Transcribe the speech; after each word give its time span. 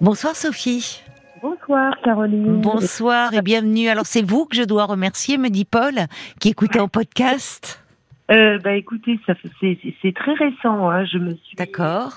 Bonsoir 0.00 0.36
Sophie. 0.36 1.02
Bonsoir 1.42 1.92
Caroline. 2.04 2.60
Bonsoir 2.60 3.34
et 3.34 3.42
bienvenue. 3.42 3.88
Alors 3.88 4.06
c'est 4.06 4.22
vous 4.22 4.46
que 4.46 4.54
je 4.54 4.62
dois 4.62 4.84
remercier, 4.84 5.38
me 5.38 5.48
dit 5.48 5.64
Paul, 5.64 5.94
qui 6.38 6.50
écoutait 6.50 6.78
en 6.78 6.86
podcast. 6.86 7.82
Euh, 8.30 8.60
bah 8.60 8.74
écoutez, 8.74 9.18
ça 9.26 9.34
c'est 9.60 10.14
très 10.14 10.34
récent. 10.34 10.88
Hein. 10.88 11.04
Je 11.04 11.18
me 11.18 11.34
suis. 11.34 11.56
D'accord. 11.56 12.14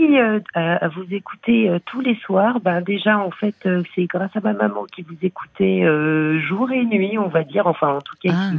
Euh, 0.00 0.40
à, 0.54 0.88
vous 0.88 1.04
écouter 1.10 1.68
euh, 1.68 1.78
tous 1.84 2.00
les 2.00 2.16
soirs. 2.16 2.60
Ben 2.60 2.80
déjà 2.80 3.18
en 3.18 3.30
fait 3.30 3.68
c'est 3.94 4.06
grâce 4.06 4.34
à 4.34 4.40
ma 4.40 4.54
maman 4.54 4.84
qui 4.84 5.02
vous 5.02 5.16
écoutait 5.20 5.82
jour 6.48 6.72
et 6.72 6.86
nuit, 6.86 7.18
on 7.18 7.28
va 7.28 7.44
dire. 7.44 7.66
Enfin 7.66 7.88
en 7.88 8.00
tout 8.00 8.16
cas. 8.22 8.32
Ah. 8.32 8.52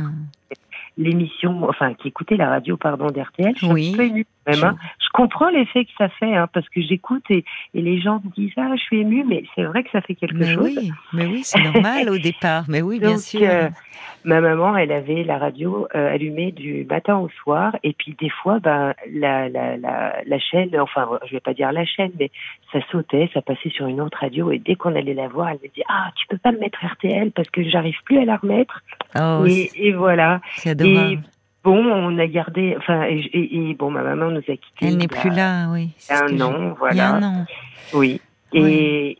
L'émission, 0.98 1.64
enfin, 1.70 1.94
qui 1.94 2.10
écoutait 2.10 2.36
la 2.36 2.50
radio, 2.50 2.76
pardon, 2.76 3.08
d'RTL. 3.08 3.54
Je 3.56 3.66
suis 3.66 4.26
Même, 4.50 4.64
hein. 4.64 4.76
Je 5.00 5.08
comprends 5.14 5.50
l'effet 5.50 5.86
que 5.86 5.92
ça 5.98 6.10
fait, 6.10 6.36
hein, 6.36 6.48
parce 6.54 6.68
que 6.70 6.82
j'écoute 6.82 7.24
et, 7.30 7.44
et 7.74 7.82
les 7.82 8.00
gens 8.00 8.22
me 8.24 8.30
disent 8.36 8.54
ah, 8.58 8.72
je 8.76 8.82
suis 8.82 9.00
émue, 9.02 9.24
mais 9.28 9.44
c'est 9.56 9.64
vrai 9.64 9.84
que 9.84 9.90
ça 9.92 10.02
fait 10.02 10.16
quelque 10.16 10.36
Mais 10.36 10.54
chose. 10.54 10.64
oui, 10.78 10.92
mais 11.14 11.26
oui, 11.26 11.42
c'est 11.44 11.62
normal 11.62 12.10
au 12.10 12.18
départ. 12.18 12.64
Mais 12.68 12.82
oui, 12.82 13.00
bien 13.00 13.12
Donc, 13.12 13.20
sûr. 13.20 13.42
euh, 13.44 13.70
ma 14.24 14.40
maman, 14.42 14.76
elle 14.78 14.92
avait 14.92 15.24
la 15.24 15.38
radio 15.38 15.88
euh, 15.96 16.14
allumée 16.14 16.52
du 16.52 16.86
matin 16.90 17.18
au 17.18 17.30
soir, 17.44 17.76
et 17.84 17.94
puis 17.94 18.16
des 18.20 18.30
fois, 18.30 18.60
ben, 18.60 18.94
la, 19.12 19.50
la, 19.50 19.78
la, 19.78 20.16
la 20.26 20.40
chaîne, 20.40 20.70
enfin, 20.80 21.08
je 21.26 21.32
vais 21.34 21.40
pas 21.40 21.54
dire 21.54 21.72
la 21.72 21.86
chaîne, 21.86 22.12
mais 22.20 22.30
ça 22.72 22.80
sautait, 22.92 23.30
ça 23.34 23.42
passait 23.42 23.70
sur 23.70 23.88
une 23.88 24.02
autre 24.02 24.18
radio, 24.22 24.52
et 24.52 24.60
dès 24.60 24.76
qu'on 24.76 24.96
allait 24.96 25.14
la 25.16 25.28
voir, 25.28 25.50
elle 25.50 25.60
me 25.64 25.68
dit 25.74 25.84
ah, 25.90 26.12
tu 26.16 26.28
peux 26.28 26.38
pas 26.38 26.52
me 26.52 26.60
mettre 26.60 26.80
RTL 26.86 27.32
parce 27.32 27.50
que 27.50 27.64
j'arrive 27.68 27.98
plus 28.06 28.20
à 28.20 28.26
la 28.26 28.38
remettre. 28.38 28.82
Oh, 29.20 29.46
et, 29.48 29.72
et 29.76 29.92
voilà. 29.94 30.40
c'est 30.56 30.70
adorable. 30.72 31.22
Bon, 31.64 31.76
on 31.78 32.18
a 32.18 32.28
gardé, 32.28 32.76
enfin, 32.78 33.04
et, 33.04 33.20
et- 33.34 33.70
et 33.70 33.74
bon, 33.74 33.92
ma 33.92 34.02
maman 34.02 34.32
nous 34.32 34.40
a 34.40 34.42
quittés. 34.42 34.88
Elle 34.88 34.98
n'est 34.98 35.08
plus 35.08 35.30
là, 35.30 35.68
oui. 35.72 35.90
Un 36.10 36.28
je- 36.28 36.42
an, 36.44 36.54
Il 36.92 36.98
y 36.98 37.02
a 37.02 37.10
voilà. 37.10 37.10
un 37.16 37.24
an. 37.24 37.46
Oui. 37.94 38.22
Et, 38.52 38.62
Oui. 38.64 38.72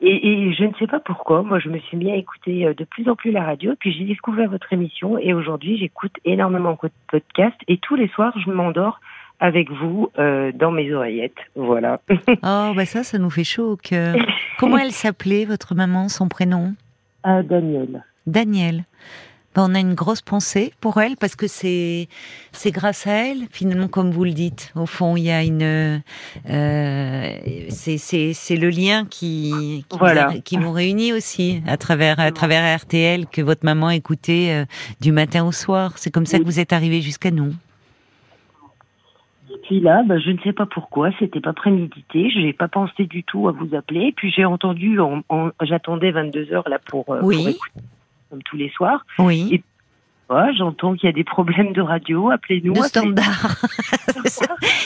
et, 0.02 0.28
et 0.48 0.54
je 0.54 0.64
ne 0.64 0.74
sais 0.80 0.88
pas 0.88 1.00
pourquoi, 1.00 1.44
moi 1.44 1.60
je 1.60 1.70
me 1.70 1.78
suis 1.80 1.98
mis 1.98 2.12
à 2.12 2.16
écouter 2.16 2.66
euh, 2.66 2.74
de 2.74 2.84
plus 2.84 3.08
en 3.10 3.16
plus 3.16 3.30
la 3.32 3.44
radio, 3.44 3.74
puis 3.80 3.92
j'ai 3.94 4.06
découvert 4.06 4.50
votre 4.50 4.74
émission 4.74 5.20
et 5.20 5.34
aujourd'hui 5.36 5.78
j'écoute 5.78 6.14
énormément 6.26 6.72
de 6.82 6.90
podcasts 7.08 7.60
et 7.68 7.78
tous 7.78 7.96
les 7.96 8.08
soirs 8.08 8.34
je 8.44 8.50
m'endors 8.50 9.00
avec 9.40 9.70
vous 9.70 10.10
euh, 10.18 10.52
dans 10.54 10.72
mes 10.72 10.92
oreillettes. 10.94 11.38
Voilà. 11.56 12.00
Oh, 12.44 12.74
bah 12.76 12.86
ça, 12.86 13.04
ça 13.04 13.20
nous 13.20 13.30
fait 13.30 13.44
chaud 13.44 13.74
au 13.74 13.76
cœur. 13.76 14.16
Comment 14.58 14.78
elle 14.84 14.92
s'appelait, 14.94 15.46
votre 15.46 15.76
maman, 15.76 16.10
son 16.10 16.28
prénom? 16.28 16.74
Ah, 17.24 17.44
Daniel. 17.44 18.04
Daniel. 18.26 18.84
Ben, 19.56 19.66
on 19.68 19.74
a 19.74 19.80
une 19.80 19.96
grosse 19.96 20.22
pensée 20.22 20.74
pour 20.80 21.00
elle 21.02 21.18
parce 21.18 21.36
que 21.36 21.48
c'est 21.48 22.08
c'est 22.52 22.70
grâce 22.72 23.08
à 23.08 23.12
elle 23.30 23.48
finalement 23.52 23.88
comme 23.88 24.12
vous 24.12 24.24
le 24.24 24.32
dites. 24.34 24.72
Au 24.76 24.86
fond 24.86 25.18
il 25.18 25.24
y 25.24 25.32
a 25.32 25.44
une 25.44 25.64
euh, 25.64 25.98
c'est 27.70 27.98
c'est 27.98 28.34
c'est 28.34 28.56
le 28.58 28.70
lien 28.70 29.06
qui 29.10 29.84
qui, 29.90 29.98
Voilà. 29.98 30.32
nous 30.54 30.72
réunit 30.72 31.14
aussi 31.14 31.64
à 31.68 31.78
travers 31.78 32.20
à 32.20 32.32
travers 32.32 32.78
RTL 32.80 33.26
que 33.26 33.42
votre 33.42 33.66
maman 33.66 33.90
écoutait 33.90 34.50
euh, 34.52 34.66
du 35.02 35.12
matin 35.12 35.44
au 35.44 35.52
soir. 35.52 35.98
C'est 35.98 36.12
comme 36.12 36.28
ça 36.28 36.38
que 36.38 36.44
vous 36.44 36.60
êtes 36.60 36.72
arrivé 36.72 37.02
jusqu'à 37.02 37.32
nous. 37.32 37.52
Et 39.52 39.58
puis 39.64 39.80
là, 39.80 40.04
bah, 40.06 40.20
je 40.20 40.30
ne 40.30 40.38
sais 40.44 40.54
pas 40.54 40.68
pourquoi, 40.68 41.10
c'était 41.18 41.42
pas 41.42 41.54
prémédité, 41.54 42.30
je 42.30 42.40
n'ai 42.40 42.54
pas 42.54 42.68
pensé 42.68 43.06
du 43.06 43.24
tout 43.24 43.48
à 43.48 43.52
vous 43.52 43.76
appeler, 43.76 44.14
puis 44.16 44.32
j'ai 44.32 44.46
entendu, 44.46 45.00
en, 45.00 45.22
en- 45.30 45.50
j'attendais 45.62 46.12
22 46.12 46.54
heures 46.54 46.70
là 46.70 46.78
pour, 46.88 47.10
euh, 47.10 47.20
Oui. 47.24 47.38
pour 47.38 47.48
écouter 47.50 47.82
comme 48.30 48.44
tous 48.44 48.58
les 48.58 48.70
soirs. 48.70 49.06
oui 49.18 49.50
Et 49.52 49.64
Ouais, 50.30 50.54
J'entends 50.58 50.94
qu'il 50.96 51.08
y 51.08 51.10
a 51.10 51.14
des 51.14 51.24
problèmes 51.24 51.74
de 51.74 51.82
radio, 51.82 52.30
appelez-nous. 52.30 52.74
de 52.74 52.82
standard. 52.84 53.56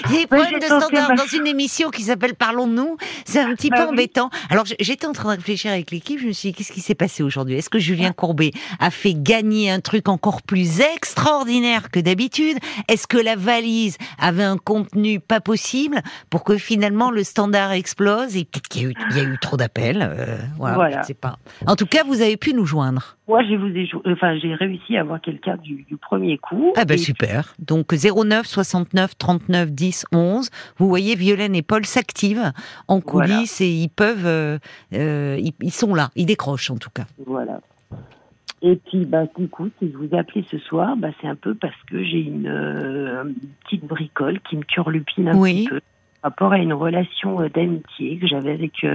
Il 0.09 0.15
y 0.15 0.17
a 0.17 0.21
des 0.21 0.27
problèmes 0.27 0.59
de 0.59 0.65
standard 0.65 1.09
ma- 1.09 1.15
dans 1.15 1.25
une 1.25 1.47
émission 1.47 1.89
qui 1.89 2.03
s'appelle 2.03 2.35
Parlons-nous. 2.35 2.97
C'est 3.25 3.39
un 3.39 3.53
petit 3.55 3.69
Bah 3.69 3.77
peu 3.77 3.83
oui. 3.83 3.89
embêtant. 3.89 4.29
Alors, 4.49 4.63
j'étais 4.79 5.05
en 5.05 5.11
train 5.11 5.31
de 5.33 5.37
réfléchir 5.37 5.71
avec 5.71 5.91
l'équipe. 5.91 6.19
Je 6.19 6.27
me 6.27 6.31
suis 6.31 6.49
dit, 6.49 6.55
qu'est-ce 6.55 6.71
qui 6.71 6.81
s'est 6.81 6.95
passé 6.95 7.23
aujourd'hui? 7.23 7.55
Est-ce 7.55 7.69
que 7.69 7.79
Julien 7.79 8.11
Courbet 8.13 8.51
a 8.79 8.89
fait 8.91 9.13
gagner 9.15 9.69
un 9.71 9.79
truc 9.79 10.07
encore 10.07 10.41
plus 10.43 10.79
extraordinaire 10.81 11.89
que 11.91 11.99
d'habitude? 11.99 12.57
Est-ce 12.87 13.07
que 13.07 13.17
la 13.17 13.35
valise 13.35 13.97
avait 14.19 14.43
un 14.43 14.57
contenu 14.57 15.19
pas 15.19 15.41
possible 15.41 16.01
pour 16.29 16.43
que 16.43 16.57
finalement 16.57 17.11
le 17.11 17.23
standard 17.23 17.71
explose 17.71 18.37
Et 18.37 18.45
peut-être 18.45 18.67
qu'il 18.67 18.83
y 18.83 18.85
a 18.85 18.89
eu, 18.89 18.93
il 19.11 19.17
y 19.17 19.19
a 19.19 19.23
eu 19.23 19.37
trop 19.39 19.57
d'appels. 19.57 20.01
euh, 20.01 20.37
voilà, 20.57 20.75
Voilà. 20.75 20.95
je 20.95 20.97
ne 20.99 21.03
sais 21.03 21.13
pas. 21.15 21.37
En 21.67 21.75
tout 21.75 21.85
cas, 21.87 22.03
vous 22.05 22.21
avez 22.21 22.37
pu 22.37 22.53
nous 22.53 22.65
joindre. 22.65 23.17
Moi, 23.27 23.41
je 23.49 23.55
vous 23.55 23.67
ai, 23.67 23.85
jou- 23.87 24.01
enfin, 24.05 24.37
j'ai 24.37 24.53
réussi 24.53 24.97
à 24.97 25.01
avoir 25.01 25.21
quelqu'un 25.33 25.57
du, 25.57 25.83
du 25.83 25.97
premier 25.97 26.37
coup. 26.37 26.73
Ah 26.75 26.85
ben 26.85 26.97
super. 26.97 27.53
Donc 27.59 27.93
09 27.93 28.45
69 28.45 29.17
39 29.17 29.71
10 29.71 30.05
11. 30.11 30.49
Vous 30.77 30.87
voyez, 30.87 31.15
Violaine 31.15 31.55
et 31.55 31.61
Paul 31.61 31.85
s'activent 31.85 32.51
en 32.87 32.99
Voilà. 32.99 33.33
coulisses 33.35 33.61
et 33.61 33.69
ils 33.69 33.89
peuvent, 33.89 34.25
euh, 34.25 34.57
euh, 34.93 35.37
ils, 35.39 35.53
ils 35.61 35.71
sont 35.73 35.95
là, 35.95 36.09
ils 36.15 36.25
décrochent 36.25 36.69
en 36.71 36.77
tout 36.77 36.89
cas. 36.93 37.05
Voilà. 37.25 37.59
Et 38.61 38.77
puis, 38.77 39.05
bah, 39.05 39.23
du 39.37 39.49
coup, 39.49 39.69
si 39.79 39.91
je 39.91 39.97
vous 39.97 40.07
ai 40.13 40.17
appelé 40.17 40.45
ce 40.49 40.57
soir, 40.57 40.95
bah, 40.95 41.09
c'est 41.19 41.27
un 41.27 41.35
peu 41.35 41.53
parce 41.53 41.75
que 41.89 42.01
j'ai 42.03 42.19
une, 42.21 42.47
euh, 42.47 43.23
une 43.25 43.49
petite 43.65 43.83
bricole 43.85 44.39
qui 44.49 44.55
me 44.55 44.63
turlupine 44.63 45.27
un 45.29 45.37
Oui. 45.37 45.63
petit 45.63 45.69
peu 45.69 45.79
par 46.21 46.31
rapport 46.31 46.53
à 46.53 46.57
une 46.59 46.71
relation 46.71 47.41
d'amitié 47.53 48.17
que 48.19 48.27
j'avais 48.27 48.51
avec 48.53 48.85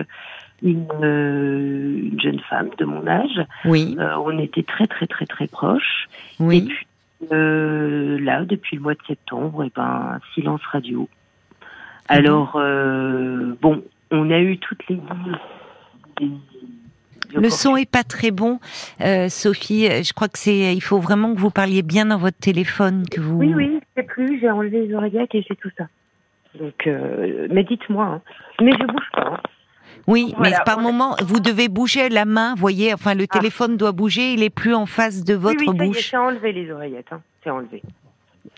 une, 0.63 0.87
une 1.03 2.21
jeune 2.21 2.41
femme 2.51 2.71
de 2.79 2.85
mon 2.85 3.07
âge. 3.07 3.41
Oui, 3.65 3.97
Euh, 3.99 4.17
on 4.19 4.39
était 4.39 4.63
très, 4.63 4.87
très, 4.87 5.07
très, 5.07 5.27
très 5.27 5.47
proches. 5.47 6.09
Et 6.41 6.43
oui. 6.43 6.63
puis, 6.69 6.87
euh, 7.33 8.19
là, 8.21 8.45
depuis 8.45 8.77
le 8.77 8.83
mois 8.83 8.95
de 8.95 9.03
septembre, 9.07 9.65
et 9.65 9.73
ben, 9.75 10.19
silence 10.35 10.61
radio. 10.73 11.09
Alors, 12.09 12.55
euh, 12.57 13.55
bon, 13.61 13.83
on 14.11 14.31
a 14.31 14.39
eu 14.41 14.59
toutes 14.59 14.87
les... 14.89 14.99
des- 16.19 16.31
Le 17.35 17.51
son 17.51 17.77
est 17.77 17.91
pas 17.91 18.03
très 18.05 18.31
bon, 18.31 18.59
euh, 19.03 19.29
Sophie. 19.29 19.87
Je 20.03 20.13
crois 20.15 20.29
que 20.29 20.39
c'est, 20.39 20.75
il 20.75 20.81
faut 20.81 20.99
vraiment 20.99 21.35
que 21.35 21.39
vous 21.39 21.51
parliez 21.51 21.83
bien 21.83 22.07
dans 22.07 22.17
votre 22.17 22.39
téléphone, 22.39 23.05
que 23.11 23.21
vous. 23.21 23.37
Oui, 23.39 23.53
oui, 23.55 23.79
c'est 23.95 24.05
plus, 24.05 24.41
j'ai 24.41 24.51
enlevé 24.51 24.87
les 24.87 24.95
oreillettes 24.95 25.35
et 25.35 25.45
c'est 25.47 25.57
tout 25.57 25.71
ça. 25.77 25.85
Donc, 26.59 26.87
euh, 26.87 27.47
mais 27.51 27.63
dites-moi, 27.65 28.05
hein. 28.07 28.23
mais 28.63 28.73
je 28.73 28.85
bouge 28.87 29.11
pas. 29.13 29.35
hein. 29.35 29.41
Oui, 30.07 30.33
Voilà, 30.37 30.59
mais 30.59 30.65
par 30.65 30.81
moment, 30.81 31.17
vous 31.23 31.41
devez 31.41 31.69
bouger 31.69 32.09
la 32.09 32.25
main. 32.25 32.55
Voyez, 32.57 32.95
enfin, 32.95 33.15
le 33.15 33.25
Ah. 33.29 33.39
téléphone 33.39 33.77
doit 33.77 33.93
bouger. 33.93 34.33
Il 34.33 34.43
est 34.43 34.51
plus 34.51 34.75
en 34.75 34.87
face 34.87 35.25
de 35.25 35.35
votre 35.35 35.59
oui, 35.61 35.67
oui, 35.69 35.87
bouche. 35.89 36.09
c'est 36.11 36.17
enlevé 36.17 36.53
les 36.53 36.71
oreillettes, 36.71 37.13
hein. 37.13 37.21
c'est 37.45 37.51
enlevé. 37.51 37.83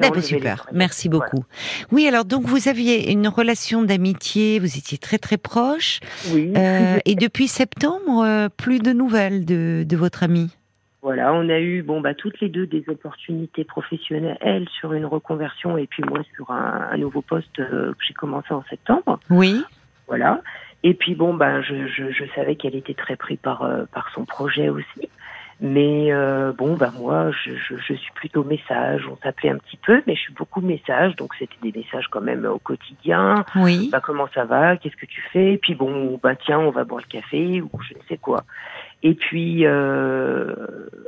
Eh 0.03 0.09
ben, 0.11 0.23
super, 0.23 0.67
merci 0.73 1.09
Voilà. 1.09 1.25
beaucoup. 1.31 1.45
Oui, 1.91 2.07
alors 2.07 2.25
donc 2.25 2.45
vous 2.45 2.69
aviez 2.69 3.11
une 3.11 3.27
relation 3.27 3.83
d'amitié, 3.83 4.61
vous 4.61 4.79
étiez 4.79 4.99
très 4.99 5.19
très 5.19 5.37
proches, 5.37 5.99
Oui. 6.33 6.53
euh, 6.57 6.99
et 7.05 7.17
depuis 7.17 7.49
septembre, 7.49 8.23
euh, 8.25 8.49
plus 8.49 8.79
de 8.79 8.93
nouvelles 8.93 9.45
de, 9.45 9.85
de 9.87 9.97
votre 9.97 10.23
ami. 10.23 10.57
Voilà, 11.03 11.33
on 11.33 11.49
a 11.49 11.59
eu 11.59 11.83
bon 11.83 12.01
bah 12.01 12.15
toutes 12.15 12.41
les 12.41 12.49
deux 12.49 12.67
des 12.67 12.85
opportunités 12.89 13.65
professionnelles, 13.65 14.39
elle 14.43 14.69
sur 14.69 14.93
une 14.93 15.07
reconversion 15.07 15.77
et 15.77 15.87
puis 15.87 16.05
moi 16.05 16.21
sur 16.37 16.51
un, 16.53 16.89
un 16.93 16.97
nouveau 16.99 17.23
poste 17.23 17.59
euh, 17.59 17.91
que 17.93 17.99
j'ai 18.07 18.15
commencé 18.15 18.53
en 18.53 18.63
septembre. 18.71 19.19
Oui, 19.29 19.65
Voilà. 20.07 20.41
Et 20.83 20.95
puis 20.95 21.15
bon 21.15 21.35
ben 21.35 21.61
je, 21.63 21.87
je, 21.87 22.11
je 22.11 22.25
savais 22.35 22.57
qu'elle 22.57 22.75
était 22.75 22.95
très 22.95 23.17
prise 23.17 23.39
par 23.43 23.63
euh, 23.63 23.85
par 23.93 24.11
son 24.15 24.25
projet 24.25 24.69
aussi. 24.69 25.09
Mais 25.63 26.11
euh, 26.11 26.53
bon 26.53 26.75
ben 26.75 26.91
moi 26.99 27.31
je, 27.33 27.51
je, 27.55 27.77
je 27.77 27.93
suis 27.93 28.13
plutôt 28.15 28.45
message, 28.45 29.07
on 29.07 29.17
s'appelait 29.23 29.51
un 29.51 29.59
petit 29.59 29.77
peu, 29.77 30.03
mais 30.07 30.15
je 30.15 30.21
suis 30.21 30.33
beaucoup 30.33 30.63
message, 30.63 31.17
donc 31.17 31.35
c'était 31.39 31.59
des 31.63 31.79
messages 31.79 32.09
quand 32.09 32.23
même 32.23 32.47
au 32.47 32.59
quotidien. 32.59 33.45
oui, 33.57 33.91
Bah 33.93 34.01
comment 34.03 34.27
ça 34.35 34.47
va, 34.47 34.79
qu'est-ce 34.79 34.97
que 34.97 35.05
tu 35.05 35.21
fais, 35.33 35.59
puis 35.59 35.75
bon 35.75 36.19
bah 36.23 36.35
tiens 36.35 36.61
on 36.61 36.71
va 36.71 36.85
boire 36.85 37.03
le 37.07 37.13
café 37.13 37.61
ou 37.61 37.71
je 37.87 37.93
ne 37.93 38.01
sais 38.09 38.17
quoi. 38.17 38.45
Et 39.03 39.13
puis 39.13 39.67
euh, 39.67 40.55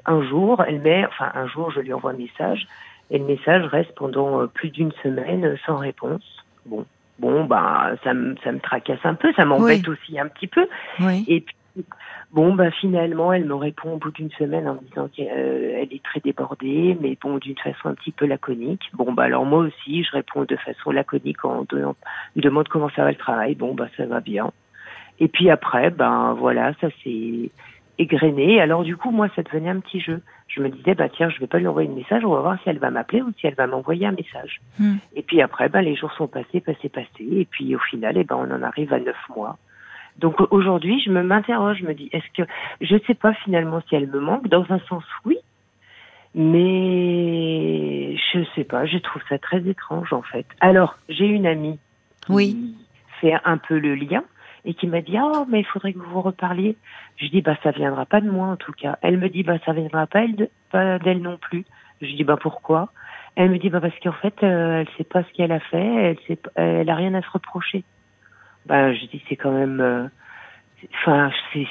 un 0.04 0.22
jour 0.22 0.62
elle 0.68 0.82
met, 0.82 1.06
enfin 1.06 1.32
un 1.34 1.46
jour 1.46 1.70
je 1.70 1.80
lui 1.80 1.94
envoie 1.94 2.10
un 2.10 2.18
message 2.18 2.66
et 3.10 3.18
le 3.18 3.24
message 3.24 3.64
reste 3.64 3.94
pendant 3.94 4.42
euh, 4.42 4.46
plus 4.48 4.68
d'une 4.68 4.92
semaine 5.02 5.46
euh, 5.46 5.56
sans 5.64 5.76
réponse. 5.78 6.44
Bon 6.66 6.84
bon 7.22 7.44
bah 7.44 7.92
ça 8.04 8.12
me 8.12 8.34
ça 8.44 8.52
me 8.52 8.60
tracasse 8.60 9.04
un 9.04 9.14
peu, 9.14 9.32
ça 9.32 9.46
m'embête 9.46 9.88
aussi 9.88 10.18
un 10.18 10.28
petit 10.28 10.48
peu. 10.48 10.66
oui. 11.00 11.24
Et 11.28 11.40
puis, 11.40 11.54
bon, 12.32 12.54
bah, 12.54 12.70
finalement, 12.70 13.32
elle 13.32 13.44
me 13.44 13.54
répond 13.54 13.92
au 13.92 13.96
bout 13.96 14.10
d'une 14.10 14.30
semaine 14.32 14.68
en 14.68 14.74
me 14.74 14.80
disant 14.80 15.08
qu'elle 15.08 15.88
est 15.90 16.02
très 16.02 16.20
débordée, 16.20 16.96
mais 17.00 17.16
bon, 17.20 17.38
d'une 17.38 17.56
façon 17.56 17.88
un 17.88 17.94
petit 17.94 18.12
peu 18.12 18.26
laconique. 18.26 18.82
Bon, 18.94 19.12
bah, 19.12 19.24
alors 19.24 19.44
moi 19.46 19.60
aussi, 19.60 20.02
je 20.04 20.10
réponds 20.12 20.44
de 20.44 20.56
façon 20.56 20.90
laconique 20.90 21.44
en 21.44 21.64
donnant, 21.64 21.96
je 22.36 22.42
demande 22.42 22.68
comment 22.68 22.90
ça 22.90 23.04
va 23.04 23.10
le 23.10 23.16
travail. 23.16 23.54
Bon, 23.54 23.74
bah, 23.74 23.88
ça 23.96 24.06
va 24.06 24.20
bien. 24.20 24.52
Et 25.20 25.28
puis 25.28 25.50
après, 25.50 25.90
ben, 25.90 26.34
voilà, 26.38 26.72
ça 26.80 26.88
s'est 27.02 27.50
égrené. 27.98 28.60
Alors, 28.60 28.82
du 28.84 28.96
coup, 28.96 29.10
moi, 29.10 29.28
ça 29.36 29.42
devenait 29.42 29.68
un 29.70 29.80
petit 29.80 30.00
jeu. 30.00 30.22
Je 30.48 30.60
me 30.60 30.68
disais, 30.68 30.94
bah, 30.94 31.08
tiens, 31.08 31.28
je 31.30 31.38
vais 31.40 31.46
pas 31.46 31.58
lui 31.58 31.66
envoyer 31.66 31.88
un 31.88 31.94
message, 31.94 32.24
on 32.24 32.34
va 32.34 32.40
voir 32.40 32.58
si 32.62 32.68
elle 32.68 32.78
va 32.78 32.90
m'appeler 32.90 33.22
ou 33.22 33.32
si 33.38 33.46
elle 33.46 33.54
va 33.54 33.66
m'envoyer 33.66 34.06
un 34.06 34.12
message. 34.12 34.60
Hmm. 34.78 34.96
Et 35.14 35.22
puis 35.22 35.40
après, 35.40 35.68
ben, 35.68 35.82
les 35.82 35.94
jours 35.96 36.12
sont 36.12 36.26
passés, 36.28 36.60
passés, 36.60 36.88
passés. 36.88 37.08
Et 37.20 37.44
puis, 37.44 37.74
au 37.74 37.78
final, 37.78 38.16
eh 38.16 38.24
ben, 38.24 38.36
on 38.36 38.50
en 38.50 38.62
arrive 38.62 38.92
à 38.92 39.00
neuf 39.00 39.16
mois. 39.34 39.58
Donc 40.18 40.36
aujourd'hui, 40.50 41.00
je 41.00 41.10
me 41.10 41.22
m'interroge, 41.22 41.78
je 41.78 41.86
me 41.86 41.94
dis, 41.94 42.10
est-ce 42.12 42.26
que 42.36 42.46
je 42.82 42.94
ne 42.94 43.00
sais 43.06 43.14
pas 43.14 43.32
finalement 43.44 43.80
si 43.88 43.94
elle 43.96 44.08
me 44.08 44.20
manque 44.20 44.46
Dans 44.48 44.66
un 44.70 44.78
sens, 44.80 45.04
oui, 45.24 45.38
mais 46.34 48.16
je 48.16 48.44
sais 48.54 48.64
pas. 48.64 48.84
Je 48.86 48.98
trouve 48.98 49.22
ça 49.28 49.38
très 49.38 49.66
étrange 49.66 50.12
en 50.12 50.22
fait. 50.22 50.46
Alors, 50.60 50.98
j'ai 51.08 51.26
une 51.26 51.46
amie 51.46 51.78
qui 52.26 52.32
Oui. 52.32 52.74
fait 53.20 53.34
un 53.44 53.56
peu 53.58 53.78
le 53.78 53.94
lien, 53.94 54.22
et 54.64 54.74
qui 54.74 54.86
m'a 54.86 55.00
dit 55.00 55.16
oh 55.20 55.44
mais 55.48 55.60
il 55.60 55.66
faudrait 55.66 55.92
que 55.92 55.98
vous 55.98 56.10
vous 56.10 56.22
reparliez. 56.22 56.76
Je 57.16 57.26
dis 57.26 57.42
bah 57.42 57.56
ça 57.62 57.70
viendra 57.70 58.06
pas 58.06 58.20
de 58.20 58.30
moi 58.30 58.48
en 58.48 58.56
tout 58.56 58.72
cas. 58.72 58.98
Elle 59.02 59.18
me 59.18 59.28
dit 59.28 59.42
bah 59.42 59.58
ça 59.64 59.72
viendra 59.72 60.06
pas 60.06 60.24
elle 60.24 60.48
pas 60.70 60.98
d'elle 60.98 61.22
non 61.22 61.36
plus. 61.36 61.64
Je 62.00 62.14
dis 62.14 62.24
bah 62.24 62.38
pourquoi? 62.40 62.92
Elle 63.36 63.50
me 63.50 63.58
dit 63.58 63.70
bah 63.70 63.80
parce 63.80 63.98
qu'en 64.00 64.12
fait 64.12 64.42
euh, 64.42 64.80
elle 64.80 64.88
sait 64.96 65.04
pas 65.04 65.22
ce 65.24 65.32
qu'elle 65.32 65.52
a 65.52 65.60
fait, 65.60 65.78
elle 65.84 66.18
sait 66.26 66.38
elle 66.56 66.88
a 66.88 66.94
rien 66.94 67.14
à 67.14 67.22
se 67.22 67.30
reprocher. 67.30 67.84
Bah 68.66 68.92
je 68.92 69.06
dis 69.06 69.22
c'est 69.28 69.36
quand 69.36 69.52
même 69.52 69.80
euh, 69.80 70.06
enfin 70.94 71.30
c'est 71.52 71.66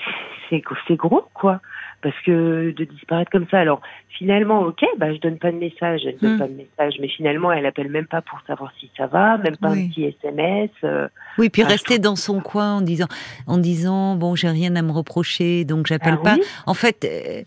c'est 0.50 0.96
gros 0.96 1.26
quoi 1.34 1.62
parce 2.01 2.15
que 2.25 2.71
de 2.71 2.83
disparaître 2.86 3.31
comme 3.31 3.45
ça 3.51 3.59
alors 3.59 3.81
finalement 4.18 4.62
ok 4.62 4.83
bah 4.98 5.13
je 5.13 5.19
donne 5.19 5.38
pas 5.38 5.51
de 5.51 5.57
message 5.57 6.01
elle 6.06 6.18
donne 6.18 6.36
Hmm. 6.36 6.39
pas 6.39 6.48
de 6.48 6.53
message 6.53 6.94
mais 7.00 7.07
finalement 7.07 7.51
elle 7.51 7.65
appelle 7.65 7.89
même 7.89 8.07
pas 8.07 8.21
pour 8.21 8.39
savoir 8.48 8.71
si 8.80 8.89
ça 8.98 9.07
va 9.07 9.38
même 9.38 9.57
pas 9.57 9.69
Oui. 9.71 9.86
un 9.86 9.88
petit 9.89 10.03
SMS 10.24 10.69
euh, 10.83 11.07
Oui, 11.38 11.50
puis 11.50 11.62
je 11.63 11.68
rester 11.68 12.00
dans 12.00 12.15
son 12.15 12.39
coin 12.42 12.75
en 12.77 12.81
disant, 12.81 13.07
en 13.48 13.57
disant, 13.57 14.15
bon, 14.15 14.36
j'ai 14.36 14.50
rien 14.50 14.75
à 14.75 14.81
me 14.81 14.92
reprocher, 14.92 15.63
donc 15.65 15.88
j'appelle 15.88 16.18
ah 16.19 16.24
pas. 16.24 16.33
oui, 16.36 16.42
En 16.65 16.74
fait, 16.74 17.06
euh, 17.06 17.42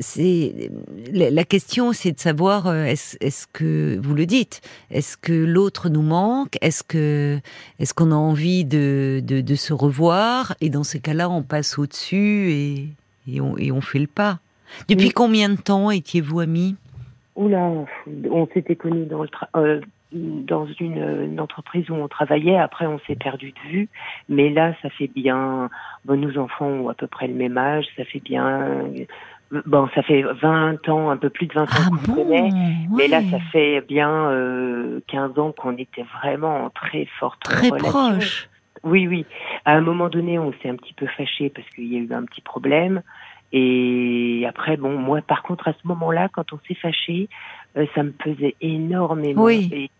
c'est 0.00 0.70
la 1.12 1.30
la 1.30 1.44
question, 1.44 1.92
c'est 1.92 2.12
de 2.12 2.18
savoir 2.20 2.66
euh, 2.66 2.84
est-ce 2.84 3.46
que 3.52 3.98
vous 4.02 4.14
le 4.14 4.26
dites, 4.26 4.60
est-ce 4.90 5.16
que 5.16 5.32
l'autre 5.32 5.88
nous 5.88 6.02
manque, 6.02 6.56
est-ce 6.62 6.82
que 6.82 7.38
est-ce 7.78 7.94
qu'on 7.94 8.10
a 8.12 8.16
envie 8.16 8.64
de, 8.64 9.20
de 9.24 9.40
de 9.40 9.54
se 9.54 9.72
revoir, 9.72 10.54
et 10.60 10.68
dans 10.70 10.84
ces 10.84 11.00
cas-là, 11.00 11.30
on 11.30 11.42
passe 11.42 11.78
au-dessus 11.78 12.50
et 12.52 12.88
et 13.32 13.40
on 13.40 13.56
et 13.58 13.70
on 13.72 13.80
fait 13.80 13.98
le 13.98 14.06
pas. 14.06 14.38
Depuis 14.88 15.06
Oui. 15.06 15.12
combien 15.12 15.48
de 15.48 15.56
temps 15.56 15.90
étiez-vous 15.90 16.40
amis? 16.40 16.76
Oula, 17.36 17.70
on 18.30 18.48
s'était 18.52 18.76
connus 18.76 19.06
dans 19.06 19.22
le 19.22 19.28
euh, 19.56 19.80
dans 20.12 20.66
une, 20.80 20.96
une 21.30 21.38
entreprise 21.40 21.88
où 21.90 21.94
on 21.94 22.08
travaillait. 22.08 22.56
Après, 22.56 22.86
on 22.86 22.98
s'est 23.06 23.14
perdu 23.14 23.52
de 23.52 23.70
vue. 23.70 23.88
Mais 24.30 24.48
là, 24.48 24.74
ça 24.82 24.88
fait 24.90 25.06
bien. 25.14 25.68
Bon, 26.06 26.16
nos 26.18 26.38
enfants 26.38 26.66
ont 26.66 26.88
à 26.88 26.94
peu 26.94 27.06
près 27.06 27.28
le 27.28 27.34
même 27.34 27.58
âge. 27.58 27.84
Ça 27.96 28.04
fait 28.04 28.20
bien. 28.20 28.84
Bon, 29.66 29.86
ça 29.94 30.02
fait 30.02 30.22
20 30.22 30.88
ans, 30.88 31.10
un 31.10 31.16
peu 31.16 31.28
plus 31.30 31.46
de 31.46 31.52
20 31.54 31.62
ans 31.62 31.66
Ah 31.70 31.88
qu'on 31.90 31.96
se 31.98 32.06
bon? 32.06 32.14
connaît. 32.16 32.50
Mais 32.96 33.06
là, 33.08 33.20
ça 33.30 33.38
fait 33.52 33.82
bien 33.86 34.10
euh, 34.30 35.00
15 35.08 35.38
ans 35.38 35.52
qu'on 35.52 35.76
était 35.76 36.04
vraiment 36.22 36.64
en 36.64 36.70
très 36.70 37.06
forte 37.20 37.40
très 37.42 37.68
relation. 37.68 37.88
proche. 37.90 38.48
Oui, 38.84 39.06
oui. 39.08 39.26
À 39.64 39.74
un 39.74 39.80
moment 39.80 40.08
donné, 40.08 40.38
on 40.38 40.52
s'est 40.62 40.68
un 40.68 40.76
petit 40.76 40.94
peu 40.94 41.06
fâché 41.06 41.50
parce 41.50 41.68
qu'il 41.70 41.92
y 41.92 41.96
a 41.96 42.00
eu 42.00 42.12
un 42.12 42.24
petit 42.24 42.40
problème. 42.40 43.02
Et 43.52 44.44
après, 44.48 44.76
bon, 44.76 44.98
moi, 44.98 45.22
par 45.22 45.42
contre, 45.42 45.68
à 45.68 45.72
ce 45.72 45.86
moment-là, 45.88 46.28
quand 46.32 46.52
on 46.52 46.58
s'est 46.68 46.74
fâché, 46.74 47.28
euh, 47.76 47.86
ça 47.94 48.02
me 48.02 48.12
pesait 48.12 48.56
énormément. 48.60 49.42
Oui. 49.44 49.68
Et, 49.72 49.90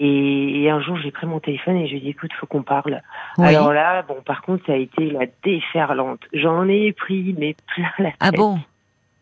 et, 0.00 0.62
et 0.62 0.70
un 0.70 0.80
jour, 0.80 0.96
j'ai 0.98 1.10
pris 1.10 1.26
mon 1.26 1.40
téléphone 1.40 1.76
et 1.76 1.86
je 1.86 1.92
lui 1.92 1.98
ai 1.98 2.00
dit, 2.02 2.08
écoute, 2.10 2.32
faut 2.34 2.46
qu'on 2.46 2.62
parle. 2.62 3.02
Oui. 3.38 3.46
Alors 3.46 3.72
là, 3.72 4.02
bon, 4.02 4.22
par 4.24 4.42
contre, 4.42 4.64
ça 4.66 4.74
a 4.74 4.76
été 4.76 5.10
la 5.10 5.26
déferlante. 5.42 6.20
J'en 6.32 6.68
ai 6.68 6.92
pris, 6.92 7.34
mais 7.36 7.56
plein 7.74 7.90
la 7.98 8.10
tête. 8.10 8.16
Ah 8.20 8.30
bon, 8.30 8.60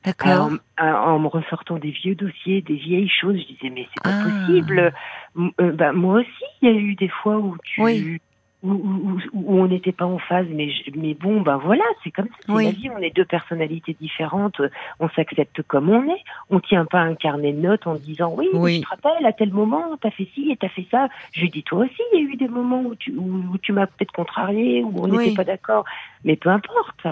d'accord. 0.05 0.51
En, 0.79 0.87
en 0.87 1.19
me 1.19 1.29
ressortant 1.29 1.79
des 1.79 1.93
vieux 1.93 2.15
dossiers, 2.15 2.61
des 2.61 2.75
vieilles 2.77 3.09
choses, 3.09 3.39
je 3.41 3.55
disais 3.55 3.71
mais 3.71 3.89
c'est 3.95 4.03
pas 4.03 4.19
Ah. 4.21 4.23
possible. 4.25 4.93
M- 5.39 5.51
euh, 5.63 5.73
bah, 5.73 5.93
moi 5.93 6.21
aussi, 6.21 6.45
il 6.61 6.69
y 6.69 6.73
a 6.73 6.75
eu 6.77 6.95
des 6.95 7.09
fois 7.09 7.39
où 7.39 7.57
tu, 7.65 7.81
Oui. 7.81 8.19
Où, 8.63 8.71
où- 8.73 9.11
où- 9.13 9.21
où 9.35 9.61
on 9.61 9.67
n'était 9.69 9.93
pas 9.93 10.07
en 10.07 10.19
phase, 10.19 10.47
mais 10.51 10.71
je- 10.71 10.91
mais 10.97 11.15
bon, 11.15 11.41
ben 11.43 11.57
voilà, 11.59 11.85
c'est 12.03 12.11
comme 12.11 12.27
ça, 12.27 12.35
c'est 12.47 12.53
Oui. 12.53 12.65
la 12.65 12.71
vie. 12.71 12.91
On 12.91 12.99
est 12.99 13.15
deux 13.15 13.25
personnalités 13.25 13.97
différentes, 14.01 14.61
euh, 14.61 14.71
on 14.99 15.09
s'accepte 15.11 15.63
comme 15.63 15.91
on 15.91 16.03
est. 16.11 16.23
On 16.51 16.59
tient 16.61 16.85
pas 16.87 17.01
un 17.01 17.15
carnet 17.15 17.53
de 17.53 17.61
notes 17.61 17.87
en 17.87 17.95
disant 17.97 18.33
oui, 18.37 18.49
Oui. 18.55 18.81
tu 18.81 18.87
te 18.87 18.89
rappelles 18.89 19.27
à 19.27 19.33
tel 19.33 19.53
moment, 19.53 19.97
t'as 20.01 20.11
fait 20.11 20.29
ci 20.35 20.51
et 20.51 20.57
t'as 20.57 20.69
fait 20.71 20.87
ça. 20.91 21.09
Je 21.33 21.43
lui 21.43 21.51
dis 21.51 21.63
toi 21.63 21.81
aussi, 21.85 22.01
il 22.15 22.21
y 22.21 22.27
a 22.27 22.33
eu 22.33 22.37
des 22.37 22.49
moments 22.49 22.81
où 22.83 22.95
tu, 22.95 23.13
où, 23.13 23.43
où 23.53 23.59
tu 23.59 23.73
m'as 23.73 23.87
peut-être 23.87 24.13
contrarié, 24.13 24.83
où 24.83 24.93
on 25.01 25.07
n'était 25.07 25.29
Oui. 25.31 25.35
pas 25.35 25.45
d'accord, 25.45 25.85
mais 26.25 26.37
peu 26.37 26.49
importe. 26.49 27.07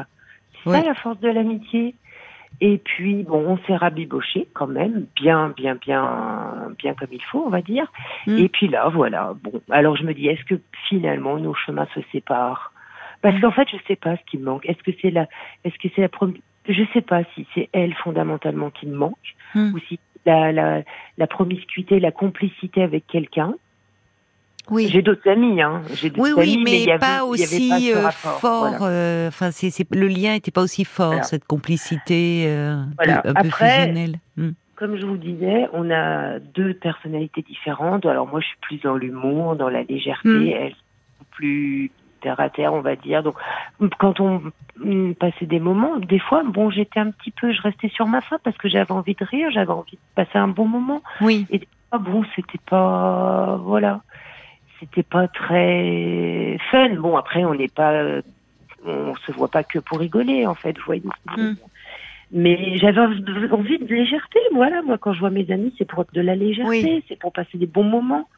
C'est 0.65 0.71
ça 0.71 0.83
la 0.83 0.95
force 0.95 1.21
de 1.21 1.29
l'amitié. 1.29 1.95
Et 2.61 2.79
puis, 2.79 3.25
bon, 3.25 3.45
on 3.47 3.59
s'est 3.67 3.77
rabiboché 3.77 4.49
quand 4.55 4.67
même, 4.67 5.07
bien, 5.17 5.53
bien, 5.57 5.75
bien, 5.75 6.71
bien 6.79 6.95
comme 6.95 7.09
il 7.13 7.23
faut, 7.23 7.45
on 7.47 7.51
va 7.51 7.63
dire. 7.63 7.91
Mm. 8.27 8.39
Et 8.39 8.49
puis 8.49 8.69
là, 8.69 8.89
voilà. 8.89 9.35
Bon, 9.43 9.61
alors 9.71 9.97
je 9.97 10.05
me 10.05 10.15
dis, 10.15 10.29
est-ce 10.29 10.45
que 10.45 10.61
finalement 10.89 11.39
nos 11.39 11.55
chemins 11.55 11.89
se 11.95 12.01
séparent? 12.13 12.73
Parce 13.23 13.41
qu'en 13.41 13.51
fait, 13.51 13.69
je 13.71 13.77
sais 13.89 13.97
pas 13.97 14.17
ce 14.17 14.23
qui 14.31 14.39
me 14.39 14.45
manque. 14.45 14.67
Est-ce 14.67 14.83
que 14.83 14.97
c'est 15.01 15.11
la, 15.11 15.27
est-ce 15.65 15.77
que 15.79 15.89
c'est 15.95 16.03
la 16.03 16.09
première 16.09 16.41
Je 16.69 16.83
sais 16.93 17.01
pas 17.01 17.23
si 17.35 17.47
c'est 17.55 17.69
elle 17.73 17.95
fondamentalement 17.95 18.71
qui 18.71 18.87
me 18.87 18.97
manque 18.97 19.35
Mm. 19.55 19.75
ou 19.75 19.79
si 19.89 19.99
la, 20.27 20.53
la, 20.53 20.83
la 21.19 21.27
promiscuité, 21.27 22.01
la 22.01 22.11
complicité 22.11 22.83
avec 22.83 23.07
quelqu'un. 23.07 23.55
Oui. 24.71 24.89
J'ai 24.91 25.03
d'autres 25.03 25.29
amis, 25.29 25.61
hein. 25.61 25.83
J'ai 25.95 26.09
d'autres 26.11 26.23
Oui, 26.23 26.31
oui, 26.37 26.55
amis, 26.55 26.63
mais, 26.65 26.81
y 26.85 26.91
avait, 26.91 26.99
pas 26.99 27.07
il 27.35 27.41
y 27.41 27.45
avait 27.45 27.55
aussi 27.57 27.69
pas 27.69 27.79
ce 27.79 27.97
euh, 27.97 28.03
rapport, 28.03 28.41
fort. 28.41 28.75
voilà. 28.79 28.87
euh, 28.95 29.29
Enfin, 29.29 29.51
c'est, 29.51 29.71
c'est- 29.71 29.95
le 29.95 30.07
lien 30.09 30.33
n'était 30.33 30.51
pas 30.51 30.63
aussi 30.63 30.85
fort, 30.85 31.09
Voilà. 31.09 31.23
cette 31.25 31.45
complicité 31.45 32.45
euh, 32.49 32.75
un 32.77 32.89
Voilà. 32.97 33.23
peu- 33.23 33.29
un 33.31 33.35
peu 33.35 33.47
Après, 33.49 33.71
fusionnelle. 33.81 34.15
Hmm. 34.37 34.51
Comme 34.77 34.97
je 34.97 35.07
vous 35.07 35.17
disais, 35.19 35.69
on 35.73 35.91
a 35.91 36.39
deux 36.39 36.75
personnalités 36.75 37.43
différentes. 37.43 38.07
Alors 38.07 38.27
moi, 38.27 38.41
je 38.41 38.47
suis 38.47 38.57
plus 38.63 38.79
dans 38.83 38.97
l'humour, 38.97 39.55
dans 39.57 39.69
la 39.69 39.83
légèreté. 39.85 40.29
Mm. 40.29 40.47
Elle, 40.49 40.67
est 40.73 40.77
plus 41.31 41.91
terre 42.23 42.41
à 42.41 42.49
terre, 42.49 42.73
on 42.75 42.81
va 42.81 42.97
dire. 42.97 43.23
Donc, 43.23 43.35
quand 43.99 44.19
on 44.21 44.41
passait 45.21 45.47
des 45.47 45.61
moments, 45.61 45.99
des 45.99 46.19
fois, 46.19 46.43
bon, 46.45 46.71
j'étais 46.71 46.99
un 47.01 47.11
petit 47.11 47.31
peu, 47.31 47.53
je 47.53 47.61
restais 47.63 47.89
sur 47.91 48.07
ma 48.07 48.21
faim 48.21 48.39
parce 48.43 48.57
que 48.57 48.69
j'avais 48.69 48.91
envie 48.93 49.15
de 49.15 49.25
rire, 49.25 49.49
j'avais 49.53 49.71
envie 49.73 49.93
de 49.93 49.99
passer 50.17 50.39
un 50.39 50.49
bon 50.49 50.67
moment. 50.67 51.03
Oui, 51.21 51.47
Ah 51.93 51.99
bon, 51.99 52.25
c'était 52.35 52.59
pas, 52.69 53.57
voilà, 53.63 54.01
c'était 54.85 55.03
pas 55.03 55.29
très 55.29 56.59
fun. 56.71 56.91
Bon, 56.97 57.17
après, 57.17 57.45
on 57.45 57.55
n'est 57.55 57.69
pas, 57.69 57.93
euh, 57.93 58.23
on 58.87 59.15
se 59.27 59.33
voit 59.33 59.49
pas 59.49 59.65
que 59.65 59.79
pour 59.79 59.99
rigoler, 59.99 60.47
en 60.47 60.55
fait, 60.55 60.77
vous 60.79 60.85
voyez. 60.87 61.03
Mm. 61.37 61.53
Mais 62.33 62.77
j'avais 62.79 63.01
envie 63.01 63.79
de 63.79 63.95
légèreté, 63.95 64.39
voilà. 64.53 64.83
Moi, 64.83 64.99
quand 64.99 65.13
je 65.13 65.21
vois 65.21 65.31
mes 65.31 65.51
amis, 65.51 65.75
c'est 65.79 65.85
pour 65.85 66.05
de 66.13 66.21
la 66.21 66.35
légèreté, 66.35 66.69
Oui. 66.69 67.05
c'est 67.09 67.19
pour 67.19 67.33
passer 67.33 67.59
des 67.59 67.67
bons 67.67 67.85
moments. 67.85 68.29